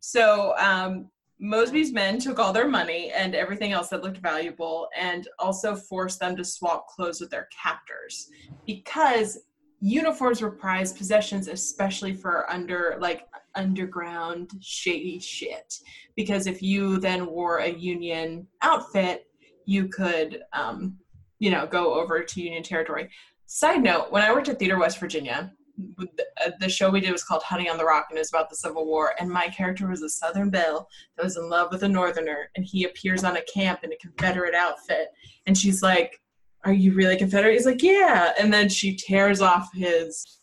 [0.00, 1.10] So um,
[1.40, 6.18] Mosby's men took all their money and everything else that looked valuable and also forced
[6.18, 8.28] them to swap clothes with their captors
[8.66, 9.38] because
[9.80, 15.74] uniforms were prized possessions, especially for under like underground shady shit.
[16.16, 19.26] Because if you then wore a Union outfit,
[19.66, 20.98] you could, um,
[21.38, 23.10] you know, go over to Union territory.
[23.46, 25.52] Side note: When I worked at Theater West Virginia,
[26.00, 28.50] uh, the show we did was called Honey on the Rock and it was about
[28.50, 29.14] the Civil War.
[29.20, 32.50] And my character was a Southern Belle that was in love with a Northerner.
[32.56, 35.08] And he appears on a camp in a Confederate outfit.
[35.46, 36.20] And she's like,
[36.68, 37.54] Are you really Confederate?
[37.54, 38.32] He's like, Yeah.
[38.38, 40.38] And then she tears off his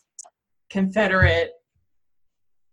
[0.71, 1.51] Confederate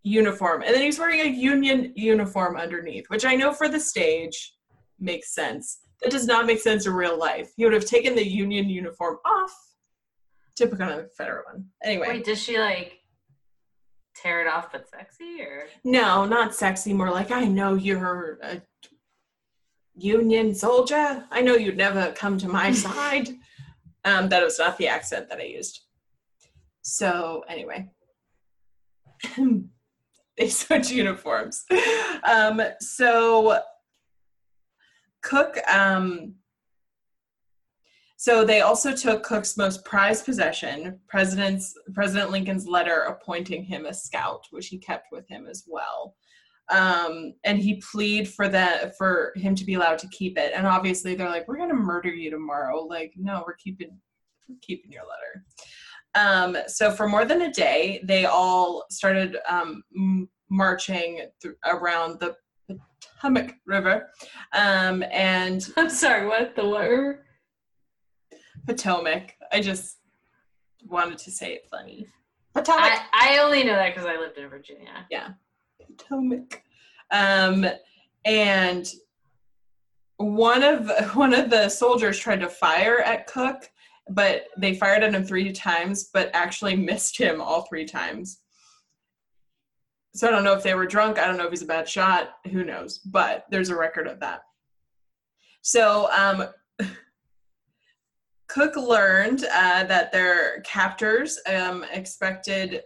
[0.02, 0.62] uniform.
[0.62, 4.54] And then he's wearing a Union uniform underneath, which I know for the stage
[4.98, 5.80] makes sense.
[6.00, 7.52] That does not make sense in real life.
[7.54, 9.52] He would have taken the Union uniform off
[10.56, 11.66] to put on a Confederate one.
[11.84, 12.08] Anyway.
[12.08, 13.00] Wait, does she like
[14.16, 15.66] tear it off but sexy or?
[15.84, 16.94] No, not sexy.
[16.94, 18.62] More like I know you're a
[19.94, 21.26] Union soldier.
[21.30, 23.28] I know you'd never come to my side.
[24.04, 25.80] Um, that was not the accent that I used.
[26.82, 27.90] So anyway,
[30.38, 31.64] they switch uniforms.
[32.24, 33.60] Um, so
[35.22, 36.34] Cook um,
[38.22, 43.92] so they also took Cook's most prized possession, President's, President Lincoln's letter appointing him a
[43.92, 46.14] scout, which he kept with him as well.
[46.68, 50.52] Um, and he plead for that for him to be allowed to keep it.
[50.54, 52.80] And obviously they're like, we're gonna murder you tomorrow.
[52.80, 53.98] Like, no, we're keeping
[54.48, 55.44] we're keeping your letter.
[56.14, 59.82] Um, so for more than a day, they all started um,
[60.50, 62.36] marching th- around the
[63.22, 64.10] Potomac River.
[64.52, 67.24] Um, and I'm sorry, what the what river?
[68.66, 69.34] Potomac.
[69.50, 69.98] I just
[70.84, 72.06] wanted to say it funny.
[72.54, 73.00] Potomac.
[73.12, 75.06] I, I only know that because I lived in Virginia.
[75.10, 75.30] Yeah,
[75.96, 76.62] Potomac.
[77.10, 77.66] Um,
[78.24, 78.86] and
[80.16, 83.70] one of one of the soldiers tried to fire at Cook,
[84.10, 88.38] but they fired at him three times, but actually missed him all three times.
[90.14, 91.18] So I don't know if they were drunk.
[91.18, 92.34] I don't know if he's a bad shot.
[92.50, 92.98] Who knows?
[92.98, 94.42] But there's a record of that.
[95.62, 96.48] So um,
[98.48, 102.82] Cook learned uh, that their captors um, expected,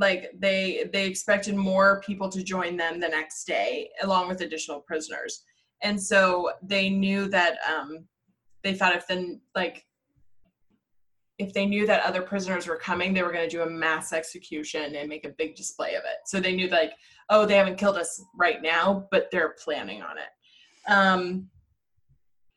[0.00, 4.80] like they they expected more people to join them the next day, along with additional
[4.80, 5.44] prisoners.
[5.82, 8.06] And so they knew that um,
[8.64, 9.86] they thought if then like
[11.38, 14.12] if they knew that other prisoners were coming, they were going to do a mass
[14.12, 16.18] execution and make a big display of it.
[16.26, 16.92] So they knew like,
[17.30, 20.92] oh, they haven't killed us right now, but they're planning on it.
[20.92, 21.48] Um,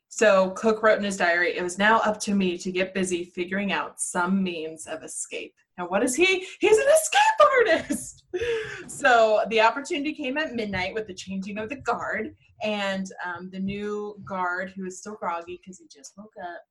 [0.09, 3.23] so Cook wrote in his diary, it was now up to me to get busy
[3.23, 5.55] figuring out some means of escape.
[5.77, 6.45] Now, what is he?
[6.59, 8.23] He's an escape artist.
[8.87, 13.59] so the opportunity came at midnight with the changing of the guard, and um, the
[13.59, 16.61] new guard, who was still groggy because he just woke up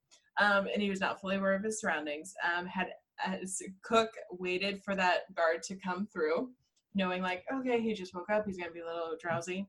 [0.40, 2.88] um, and he was not fully aware of his surroundings, um, had
[3.24, 6.50] as Cook waited for that guard to come through,
[6.94, 9.68] knowing like, okay, he just woke up, he's gonna be a little drowsy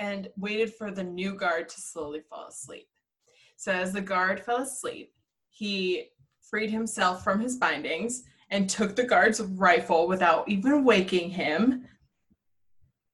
[0.00, 2.88] and waited for the new guard to slowly fall asleep.
[3.56, 5.12] So as the guard fell asleep,
[5.50, 6.06] he
[6.50, 11.86] freed himself from his bindings and took the guard's rifle without even waking him.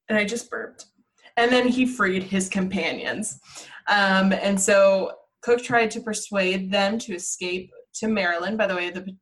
[0.09, 0.85] And I just burped.
[1.37, 3.39] And then he freed his companions.
[3.87, 5.11] Um, and so
[5.43, 9.15] Cook tried to persuade them to escape to Maryland by the way of the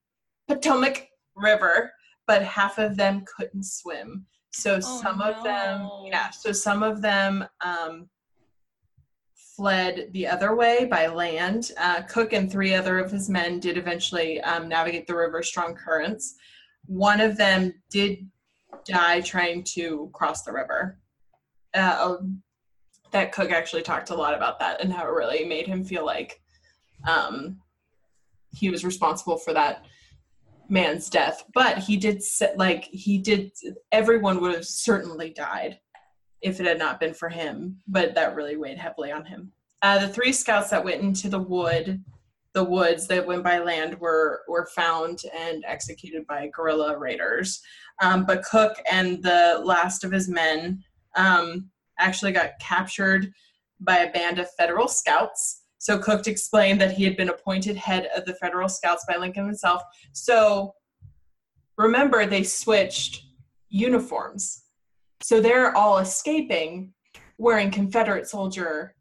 [0.48, 1.92] Potomac River,
[2.26, 4.26] but half of them couldn't swim.
[4.54, 5.32] So oh, some no.
[5.32, 8.08] of them, yeah, so some of them um,
[9.56, 11.72] fled the other way by land.
[11.78, 15.76] Uh, Cook and three other of his men did eventually um, navigate the river's strong
[15.76, 16.36] currents.
[16.86, 18.30] One of them did
[18.86, 21.00] die trying to cross the river.
[21.74, 22.42] Uh, um,
[23.12, 26.06] that Cook actually talked a lot about that and how it really made him feel
[26.06, 26.42] like
[27.08, 27.60] um,
[28.52, 29.86] he was responsible for that
[30.68, 32.24] man's death but he did
[32.56, 33.52] like he did
[33.92, 35.80] everyone would have certainly died
[36.42, 40.00] if it had not been for him but that really weighed heavily on him uh,
[40.00, 42.04] the three scouts that went into the wood
[42.54, 47.62] the woods that went by land were were found and executed by guerrilla raiders
[48.02, 50.84] um, but cook and the last of his men
[51.16, 51.70] um,
[52.00, 53.32] actually got captured
[53.80, 58.10] by a band of federal scouts so Cook explained that he had been appointed head
[58.16, 59.84] of the Federal Scouts by Lincoln himself.
[60.14, 60.74] So
[61.78, 63.22] remember, they switched
[63.70, 64.64] uniforms.
[65.22, 66.94] So they're all escaping
[67.38, 68.96] wearing Confederate soldier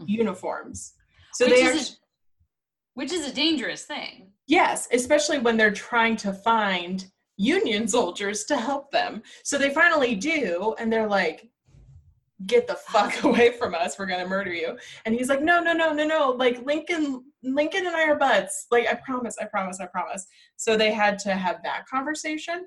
[0.00, 0.10] mm-hmm.
[0.10, 0.94] uniforms.
[1.34, 1.72] So which they are.
[1.72, 1.80] A,
[2.94, 4.32] which is a dangerous thing.
[4.46, 7.06] Yes, especially when they're trying to find
[7.36, 9.22] Union soldiers to help them.
[9.44, 11.48] So they finally do, and they're like,
[12.46, 15.72] get the fuck away from us we're gonna murder you and he's like no no
[15.72, 19.78] no no no like lincoln lincoln and i are buds like i promise i promise
[19.80, 22.66] i promise so they had to have that conversation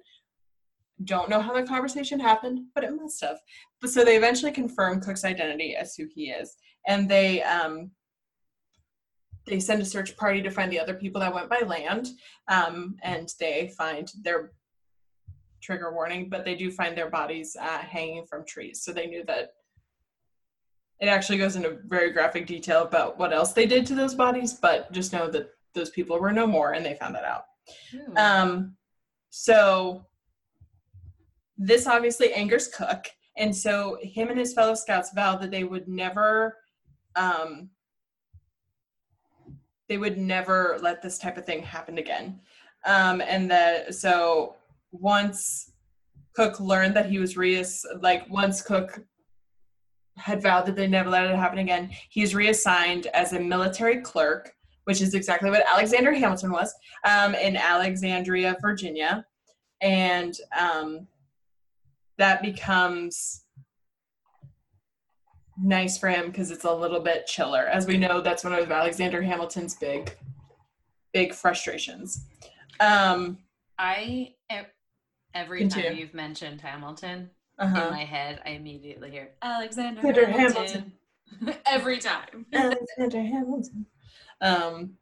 [1.05, 3.39] don't know how the conversation happened but it must have
[3.81, 6.55] but so they eventually confirm cook's identity as who he is
[6.87, 7.91] and they um
[9.45, 12.07] they send a search party to find the other people that went by land
[12.47, 14.53] um, and they find their
[15.61, 19.23] trigger warning but they do find their bodies uh, hanging from trees so they knew
[19.25, 19.49] that
[21.03, 24.53] it actually goes into very graphic detail about what else they did to those bodies,
[24.53, 27.43] but just know that those people were no more and they found that out.
[27.91, 28.17] Hmm.
[28.17, 28.75] Um,
[29.29, 30.05] so
[31.57, 33.05] this obviously angers Cook.
[33.37, 36.57] And so him and his fellow scouts vowed that they would never
[37.15, 37.69] um,
[39.89, 42.39] they would never let this type of thing happen again.
[42.85, 44.55] Um, and that so
[44.91, 45.71] once
[46.35, 49.03] Cook learned that he was reass like once Cook
[50.17, 51.89] had vowed that they never let it happen again.
[52.09, 54.53] He's reassigned as a military clerk,
[54.85, 59.25] which is exactly what Alexander Hamilton was, um, in Alexandria, Virginia.
[59.81, 61.07] And um,
[62.17, 63.43] that becomes
[65.61, 67.67] nice for him because it's a little bit chiller.
[67.67, 70.15] As we know, that's one of Alexander Hamilton's big,
[71.13, 72.25] big frustrations.
[72.79, 73.37] Um,
[73.77, 74.33] I
[75.33, 75.89] every continue.
[75.89, 77.87] time you've mentioned Hamilton, uh-huh.
[77.87, 80.31] in my head, I immediately hear Alexander Hamilton.
[80.31, 80.93] Hamilton.
[81.65, 82.45] Every time.
[82.53, 83.85] Alexander Hamilton.
[84.41, 84.97] Um,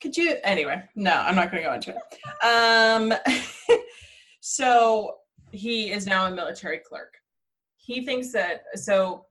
[0.00, 0.82] could you anyway?
[0.94, 2.44] No, I'm not going to go into it.
[2.44, 3.12] Um,
[4.50, 5.16] so
[5.52, 7.18] he is now a military clerk.
[7.76, 9.26] He thinks that so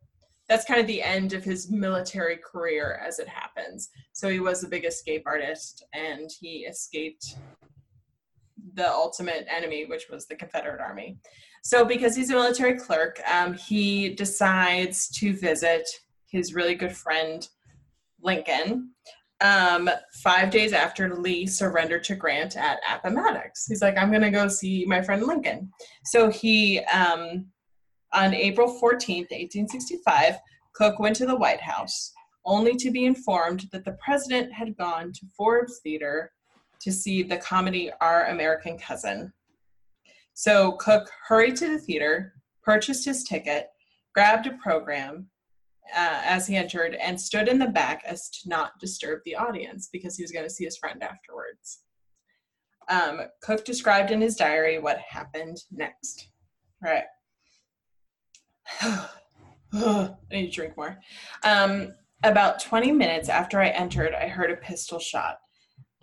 [0.48, 3.90] that's kind of the end of his military career as it happens.
[4.14, 7.36] So he was a big escape artist and he escaped
[8.76, 11.18] the ultimate enemy, which was the Confederate Army.
[11.64, 15.90] So, because he's a military clerk, um, he decides to visit
[16.28, 17.46] his really good friend
[18.22, 18.92] Lincoln
[19.42, 19.90] um,
[20.24, 23.68] five days after Lee surrendered to Grant at Appomattox.
[23.68, 25.70] He's like, I'm going to go see my friend Lincoln.
[26.06, 27.46] So, he, um,
[28.14, 30.36] on April 14th, 1865,
[30.74, 32.14] Cook went to the White House
[32.46, 36.32] only to be informed that the president had gone to Ford's Theater
[36.80, 39.34] to see the comedy Our American Cousin.
[40.34, 43.68] So Cook hurried to the theater, purchased his ticket,
[44.14, 45.28] grabbed a program
[45.96, 49.90] uh, as he entered, and stood in the back as to not disturb the audience
[49.92, 51.80] because he was going to see his friend afterwards.
[52.90, 56.30] Um, Cook described in his diary what happened next.
[56.82, 57.04] Right.
[58.82, 60.98] I need to drink more.
[61.44, 65.38] Um, about 20 minutes after I entered, I heard a pistol shot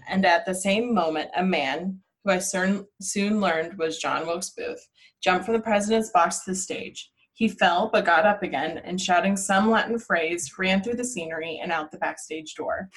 [0.08, 4.50] and at the same moment, a man, who I soon, soon learned was John Wilkes
[4.50, 4.86] Booth,
[5.22, 7.10] jumped from the president's box to the stage.
[7.36, 11.58] He fell, but got up again, and shouting some Latin phrase, ran through the scenery
[11.60, 12.88] and out the backstage door.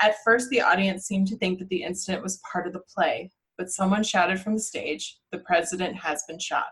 [0.00, 3.30] At first, the audience seemed to think that the incident was part of the play,
[3.56, 6.66] but someone shouted from the stage, The president has been shot.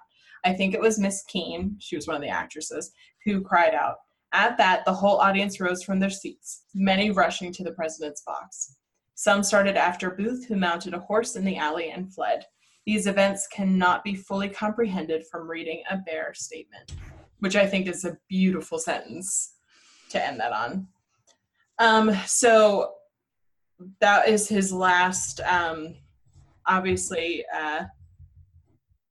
[0.45, 2.91] I think it was Miss Keene, she was one of the actresses,
[3.25, 3.99] who cried out.
[4.33, 8.77] At that, the whole audience rose from their seats, many rushing to the president's box.
[9.14, 12.45] Some started after Booth, who mounted a horse in the alley and fled.
[12.85, 16.95] These events cannot be fully comprehended from reading a bare statement,
[17.43, 19.55] which I think is a beautiful sentence
[20.11, 20.86] to end that on.
[21.80, 22.93] Um, so
[24.01, 25.97] that is his last, um,
[26.68, 27.86] obviously, uh,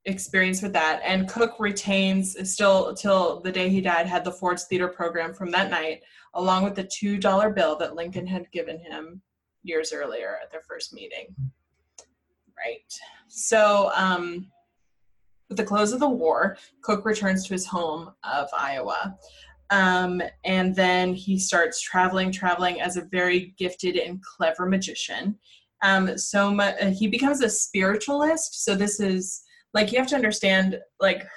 [0.05, 1.01] experience with that.
[1.03, 5.51] And Cook retains still till the day he died had the Ford's Theater program from
[5.51, 6.01] that night,
[6.33, 9.21] along with the two dollar bill that Lincoln had given him
[9.63, 11.35] years earlier at their first meeting.
[12.57, 12.93] Right.
[13.27, 14.47] So, um,
[15.51, 19.17] with the close of the war, Cook returns to his home of Iowa.
[19.69, 25.37] Um, and then he starts traveling, traveling as a very gifted and clever magician.
[25.83, 28.63] Um, so mu- uh, he becomes a spiritualist.
[28.63, 29.43] So this is
[29.73, 31.27] like you have to understand, like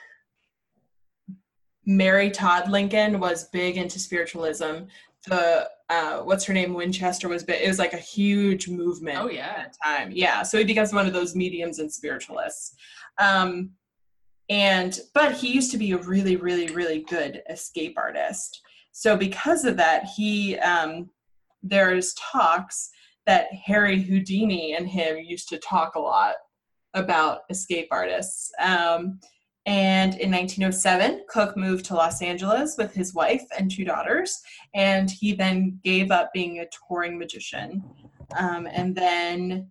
[1.85, 4.85] Mary Todd Lincoln was big into spiritualism.
[5.27, 7.62] The uh, what's her name Winchester was big.
[7.62, 9.19] It was like a huge movement.
[9.21, 9.67] Oh yeah.
[9.83, 10.43] Time, yeah.
[10.43, 12.75] So he becomes one of those mediums and spiritualists.
[13.19, 13.71] Um,
[14.49, 18.61] and but he used to be a really really really good escape artist.
[18.92, 21.11] So because of that he um,
[21.62, 22.90] there's talks
[23.26, 26.34] that harry houdini and him used to talk a lot
[26.92, 28.53] about escape artists.
[28.61, 29.18] Um,
[29.66, 34.42] and in 1907 cook moved to los angeles with his wife and two daughters
[34.74, 37.82] and he then gave up being a touring magician.
[38.38, 39.70] Um, and then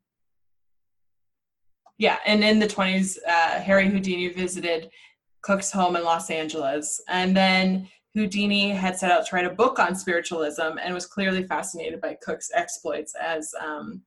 [1.98, 4.90] yeah, and in the 20s, uh, Harry Houdini visited
[5.44, 7.02] Cook's home in Los Angeles.
[7.08, 11.46] And then Houdini had set out to write a book on spiritualism and was clearly
[11.46, 14.02] fascinated by Cook's exploits as um,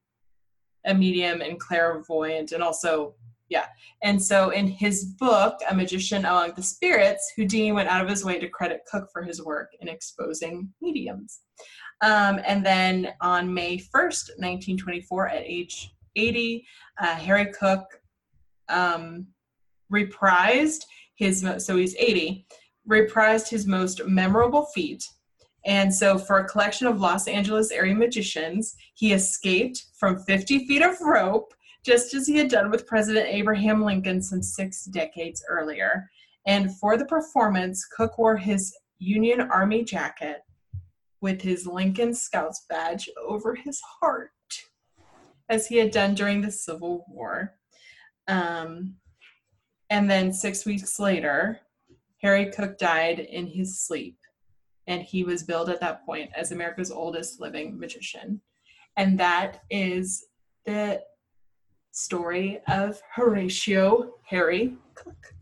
[0.85, 3.15] a medium and clairvoyant, and also,
[3.49, 3.67] yeah.
[4.03, 8.25] And so in his book, A Magician Among the Spirits, Houdini went out of his
[8.25, 11.41] way to credit Cook for his work in exposing mediums.
[12.03, 16.67] Um, and then on May 1st, 1924, at age 80,
[17.01, 17.85] uh, Harry Cook
[18.69, 19.27] um,
[19.93, 22.47] reprised his, so he's 80,
[22.89, 25.05] reprised his most memorable feat.
[25.65, 30.83] And so, for a collection of Los Angeles area magicians, he escaped from 50 feet
[30.83, 31.53] of rope,
[31.85, 36.09] just as he had done with President Abraham Lincoln some six decades earlier.
[36.47, 40.43] And for the performance, Cook wore his Union Army jacket
[41.21, 44.31] with his Lincoln Scouts badge over his heart
[45.49, 47.55] as he had done during the Civil War.
[48.29, 48.97] Um,
[49.91, 51.61] and then six weeks later,
[52.23, 54.19] Harry Cook died in his sleep,
[54.87, 58.41] and he was billed at that point as America's oldest living magician.
[58.97, 60.27] And that is
[60.65, 61.03] the
[61.93, 65.35] story of Horatio Harry Cook.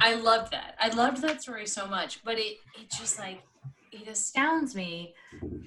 [0.00, 0.76] I love that.
[0.78, 3.42] I loved that story so much, but it it just like
[4.02, 5.14] it astounds me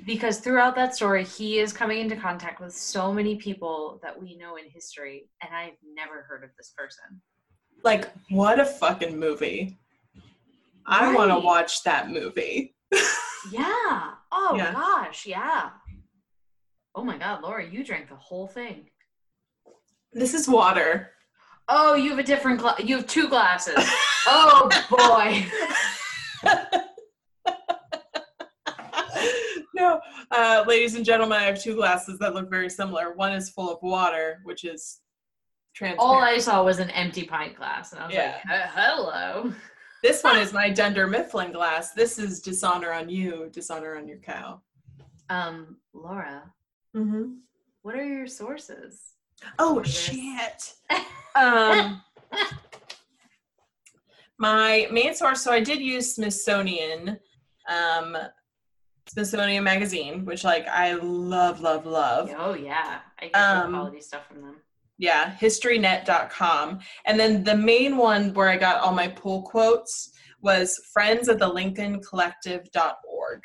[0.06, 4.36] because throughout that story, he is coming into contact with so many people that we
[4.38, 7.22] know in history, and I've never heard of this person.
[7.84, 9.80] Like, what a fucking movie!
[10.86, 11.16] I Right.
[11.16, 12.76] want to watch that movie.
[13.54, 14.16] Yeah.
[14.34, 14.74] Oh Yeah.
[14.74, 15.70] gosh, yeah.
[16.94, 18.90] Oh my god, Laura, you drank the whole thing.
[20.12, 21.12] This is water.
[21.70, 23.76] Oh, you have a different gla- you have two glasses.
[24.28, 25.46] oh boy.
[29.74, 30.02] no,
[30.32, 33.14] uh, ladies and gentlemen, I have two glasses that look very similar.
[33.14, 35.00] One is full of water, which is
[35.74, 36.00] transparent.
[36.00, 38.40] All I saw was an empty pint glass, and I was Yeah.
[38.46, 39.54] like, "Uh, "Hello."
[40.04, 41.94] This one is my Dunder Mifflin glass.
[41.94, 44.62] This is dishonor on you, dishonor on your cow.
[45.30, 46.52] Um, Laura,
[46.96, 47.34] Mm-hmm.
[47.84, 49.14] what are your sources?
[49.58, 50.74] Oh shit.
[51.36, 52.02] um,
[54.38, 55.42] my main source.
[55.42, 57.20] So I did use Smithsonian,
[57.68, 58.18] um,
[59.12, 62.30] Smithsonian magazine, which like I love, love, love.
[62.38, 64.55] Oh yeah, I get Um, quality stuff from them.
[64.97, 70.78] yeah historynet.com and then the main one where i got all my pull quotes was
[70.93, 73.41] friends of the lincoln collective.org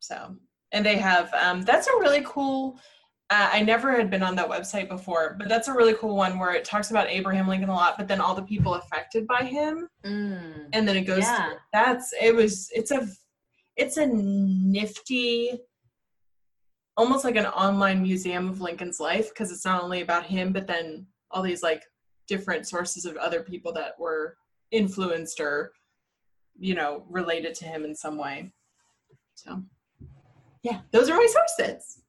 [0.00, 0.36] so
[0.72, 2.78] and they have um, that's a really cool
[3.30, 6.38] uh, i never had been on that website before but that's a really cool one
[6.40, 9.42] where it talks about abraham lincoln a lot but then all the people affected by
[9.44, 10.66] him Mm.
[10.74, 11.52] and then it goes Yeah.
[11.72, 13.06] that's it was it's a
[13.76, 15.58] it's a nifty
[16.96, 20.66] almost like an online museum of lincoln's life because it's not only about him but
[20.66, 21.82] then all these like
[22.28, 24.36] different sources of other people that were
[24.70, 25.72] influenced or
[26.58, 28.50] you know related to him in some way
[29.34, 29.62] so
[30.62, 32.00] yeah those are my sources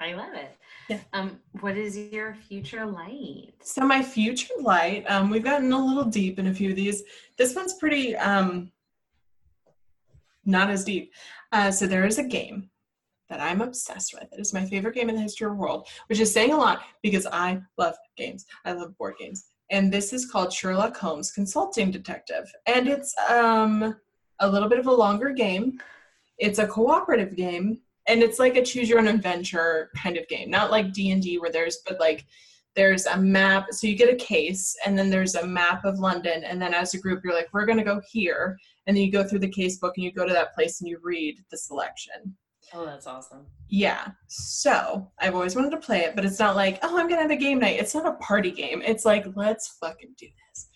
[0.00, 0.56] I love it.
[0.88, 0.98] Yeah.
[1.12, 3.52] Um, what is your future light?
[3.62, 7.04] so my future light um, we've gotten a little deep in a few of these
[7.38, 8.72] this one's pretty um,
[10.44, 11.12] not as deep.
[11.52, 12.70] Uh, so there is a game
[13.28, 14.30] that i'm obsessed with.
[14.32, 16.56] It is my favorite game in the history of the world which is saying a
[16.56, 18.44] lot because i love games.
[18.64, 19.46] I love board games.
[19.70, 22.52] And this is called sherlock holmes consulting detective.
[22.66, 23.96] And it's um,
[24.40, 25.80] a little bit of a longer game.
[26.36, 27.78] It's a cooperative game.
[28.06, 30.50] And it's like a choose your own adventure kind of game.
[30.50, 32.26] Not like d&d where there's but like
[32.74, 36.42] there's a map so you get a case and then there's a map of london
[36.44, 38.56] and then as a group you're like we're going to go here
[38.86, 40.88] and then you go through the case book and you go to that place and
[40.88, 42.34] you read the selection
[42.74, 43.46] oh, that's awesome.
[43.68, 47.16] yeah so i've always wanted to play it but it's not like oh i'm going
[47.18, 50.26] to have a game night it's not a party game it's like let's fucking do
[50.26, 50.68] this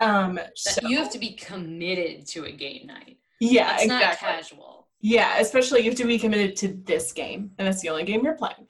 [0.00, 3.18] Um, so, you have to be committed to a game night.
[3.40, 4.88] yeah, It's not casual.
[5.00, 8.22] Yeah, especially you have to be committed to this game, and that's the only game
[8.24, 8.66] you're playing.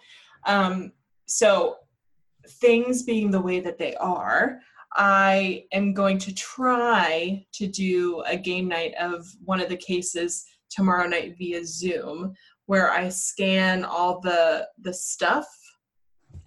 [0.47, 0.93] Um,
[1.27, 1.77] so,
[2.49, 4.59] things being the way that they are,
[4.95, 10.45] I am going to try to do a game night of one of the cases
[10.71, 12.35] tomorrow night via Zoom,
[12.67, 15.47] where I scan all the the stuff.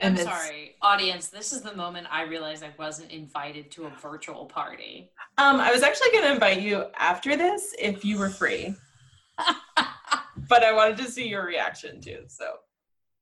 [0.02, 1.30] I'm sorry, audience.
[1.30, 5.10] This is the moment I realized I wasn't invited to a virtual party.
[5.38, 7.74] Um, I was actually going to invite you after this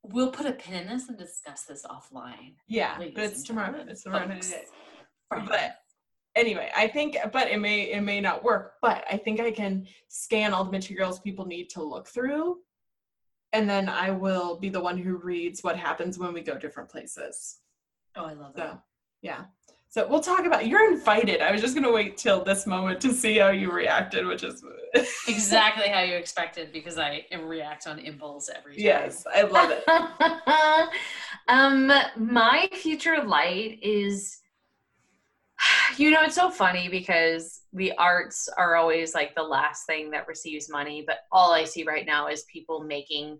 [0.04, 2.54] we'll put a pin in this and discuss this offline.
[2.68, 3.84] yeah, but it's tomorrow.
[3.88, 4.66] It's tomorrow night.
[5.30, 5.76] But
[6.36, 8.74] anyway, I think, but it may it may not work.
[8.82, 12.58] But I think I can scan all the materials people need to look through,
[13.52, 16.88] and then I will be the one who reads what happens when we go different
[16.90, 17.58] places.
[18.16, 18.72] oh, I love that.
[18.72, 18.78] So
[19.22, 19.44] yeah.
[19.94, 20.66] So we'll talk about.
[20.66, 21.40] You're invited.
[21.40, 24.64] I was just gonna wait till this moment to see how you reacted, which is
[25.28, 28.84] exactly how you expected because I react on impulse every time.
[28.84, 29.84] yes, I love it.
[31.48, 34.40] um, my future light is,
[35.96, 40.26] you know, it's so funny because the arts are always like the last thing that
[40.26, 43.38] receives money, but all I see right now is people making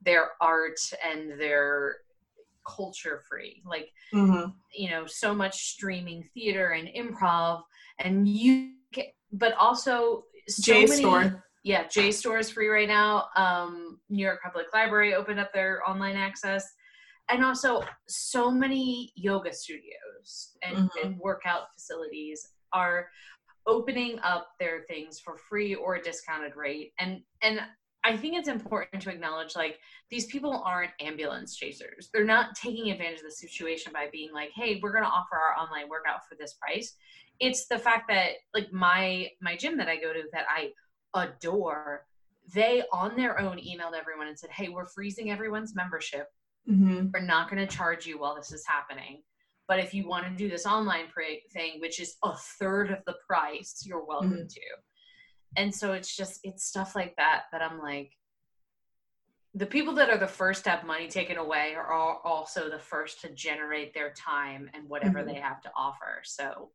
[0.00, 1.96] their art and their
[2.66, 3.62] culture free.
[3.66, 4.46] Like, hmm
[4.76, 7.62] you know so much streaming theater and improv
[8.00, 8.72] and you
[9.32, 11.44] but also so J many, Store.
[11.62, 16.16] yeah JSTOR is free right now um new york public library opened up their online
[16.16, 16.68] access
[17.28, 21.04] and also so many yoga studios and, Mhm.
[21.04, 23.08] and workout facilities are
[23.66, 27.60] opening up their things for free or a discounted rate and and
[28.04, 29.78] i think it's important to acknowledge like
[30.10, 32.08] these people aren't ambulance chasers.
[32.12, 35.34] They're not taking advantage of the situation by being like hey we're going to offer
[35.34, 36.94] our online workout for this price.
[37.40, 40.70] It's the fact that like my my gym that i go to that i
[41.14, 42.06] adore
[42.54, 46.28] they on their own emailed everyone and said hey we're freezing everyone's membership.
[46.66, 49.22] Hmm we're not going to charge you while this is happening.
[49.66, 52.98] But if you want to do this online pre- thing which is a third of
[53.06, 54.60] the price you're welcome to
[55.56, 58.10] and so it's just it's stuff like that that i'm like
[59.54, 62.78] the people that are the first to have money taken away are all also the
[62.78, 65.26] first to generate their time and whatever Mhm.
[65.26, 66.70] they have to offer so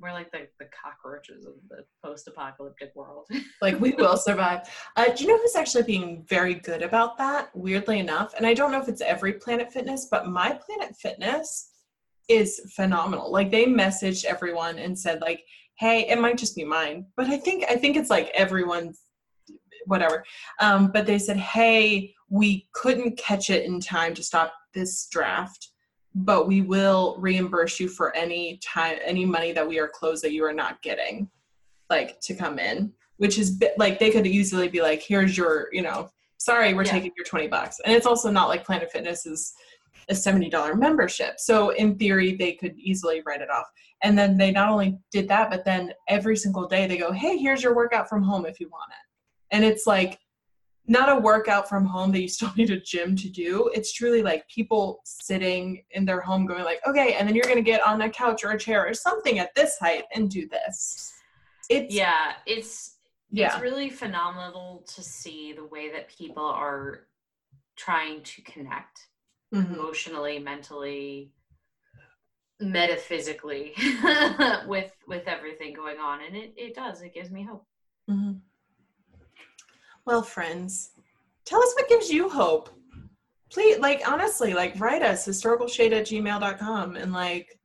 [0.00, 3.26] we're like the, the cockroaches of the post-apocalyptic world
[3.60, 4.68] Like we will survive.
[4.94, 7.50] Uh, do you know who's actually being very good about that?
[7.54, 11.70] Weirdly enough, and I don't know if it's every Planet Fitness, but my Planet Fitness
[12.28, 13.32] is phenomenal.
[13.32, 15.42] Like they messaged everyone and said like,
[15.78, 19.00] "Hey, it might just be mine, but I think I think it's like everyone's
[19.86, 20.24] whatever."
[20.60, 25.68] Um, but they said, "Hey, we couldn't catch it in time to stop this draft."
[26.14, 30.32] But we will reimburse you for any time, any money that we are closed that
[30.32, 31.30] you are not getting,
[31.90, 35.82] like to come in which is like they could easily be like, here's your, you
[35.82, 36.08] know,
[36.38, 36.92] sorry, we're Yeah.
[36.92, 37.80] taking your 20 bucks.
[37.84, 39.52] And it's also not like Planet Fitness is
[40.08, 41.38] a $70 membership.
[41.38, 43.66] So in theory, they could easily write it off.
[44.02, 47.36] And then they not only did that, but then every single day they go, hey,
[47.36, 49.54] here's your workout from home if you want it.
[49.54, 50.18] And it's like
[50.86, 53.70] not a workout from home that you still need a gym to do.
[53.74, 57.56] It's truly like people sitting in their home going like, okay, and then you're going
[57.56, 60.48] to get on a couch or a chair or something at this height and do
[60.48, 61.12] this.
[61.68, 62.96] It's yeah it's
[63.30, 63.52] yeah.
[63.52, 67.00] it's really phenomenal to see the way that people are
[67.76, 69.07] trying to connect
[69.54, 69.74] Mhm.
[69.74, 71.32] emotionally mentally
[72.60, 73.72] metaphysically
[74.66, 77.64] with with everything going on and it, it does it gives me hope
[78.10, 78.40] Mhm.
[80.06, 80.92] Well, friends,
[81.44, 82.70] tell us what gives you hope.
[83.50, 87.58] Please, like, honestly, like, write us historicalshade at gmail.com and, like,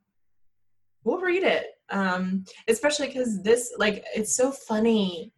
[1.05, 1.67] we'll read it.
[1.89, 5.31] Um, especially because this, like, it's so funny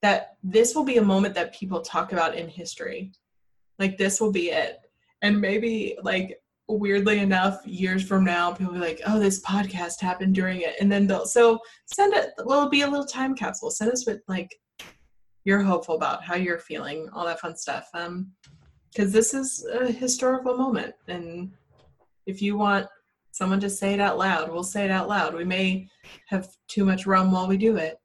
[0.00, 3.12] that this will be a moment that people talk about in history.
[3.78, 4.83] Like, this will be it.
[5.24, 10.00] And maybe, like, weirdly enough, years from now, people will be like, oh, this podcast
[10.00, 10.74] happened during it.
[10.80, 13.70] And then they'll, so send it, well, it'll be a little time capsule.
[13.70, 14.54] Send us with, like,
[15.44, 17.88] you're hopeful about how you're feeling, all that fun stuff.
[17.94, 18.32] Um,
[18.90, 21.50] because this is a historical moment, and
[22.26, 22.86] if you want
[23.32, 25.34] someone to say it out loud, we'll say it out loud.
[25.34, 25.88] We may
[26.28, 27.98] have too much rum while we do it.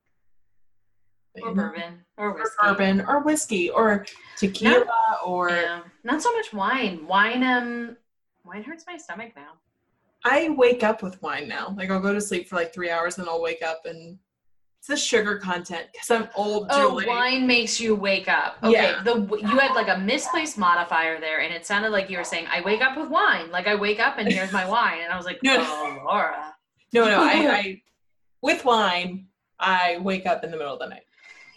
[1.44, 4.06] Or bourbon or or whiskey bourbon, or whiskey, or
[4.38, 4.86] tequila,
[5.26, 7.98] or yeah not so much wine wine um
[8.46, 9.52] wine hurts my stomach now
[10.26, 11.74] I wake up with wine now.
[11.78, 14.18] Like I'll go to sleep for like three hours, and I'll wake up and
[14.80, 17.06] it's the sugar content because I'm old, Oh, Julie.
[17.08, 18.58] wine makes you wake up.
[18.64, 19.02] Okay, Yeah.
[19.04, 22.48] the you had like a misplaced modifier there, and it sounded like you were saying,
[22.50, 25.16] "I wake up with wine." Like I wake up and here's my wine, and I
[25.16, 25.56] was like, No.
[25.60, 26.54] "Oh, Laura."
[26.92, 27.82] No, no, I, I
[28.42, 29.28] with wine,
[29.60, 31.04] I wake up in the middle of the night.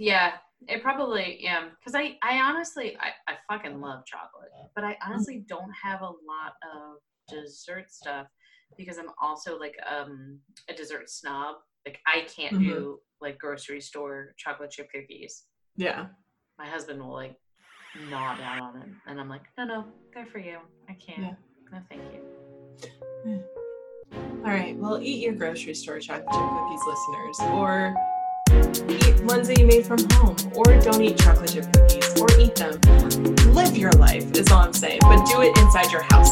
[0.03, 0.33] Yeah,
[0.67, 1.69] it probably yeah.
[1.79, 6.07] Because I, I honestly, I, I fucking love chocolate, but I honestly don't have a
[6.07, 6.97] lot of
[7.29, 8.27] dessert stuff
[8.77, 11.55] because I'm also like um a dessert snob.
[11.87, 12.65] Like I can't Mhm.
[12.65, 15.45] do like grocery store chocolate chip cookies.
[15.77, 16.07] Yeah.
[16.59, 17.37] My husband will like
[18.09, 20.59] gnaw down on them, and I'm like, no, no, they're for you.
[20.89, 21.21] I can't.
[21.23, 21.35] Yeah.
[21.71, 23.45] No, thank you.
[24.45, 24.77] All right.
[24.77, 27.95] Well, eat your grocery store chocolate chip cookies, listeners, or
[28.89, 32.55] eat ones that you made from home, or don't eat chocolate chip cookies, or eat
[32.57, 32.79] them.
[33.55, 36.31] Live your life is all I'm saying, but do it inside your house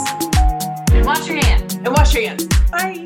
[0.92, 1.74] And wash your hands.
[1.74, 2.46] and wash your hands.
[2.70, 3.02] Bye.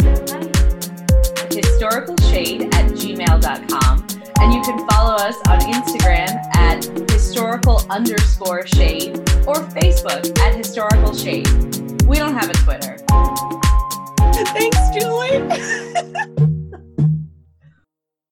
[1.50, 4.06] historicalshade at gmail.com.
[4.40, 9.16] And you can follow us on Instagram at historical underscore shade
[9.46, 11.46] or Facebook at historical shade.
[12.06, 12.96] We don't have a Twitter.
[14.52, 16.34] Thanks, Julie.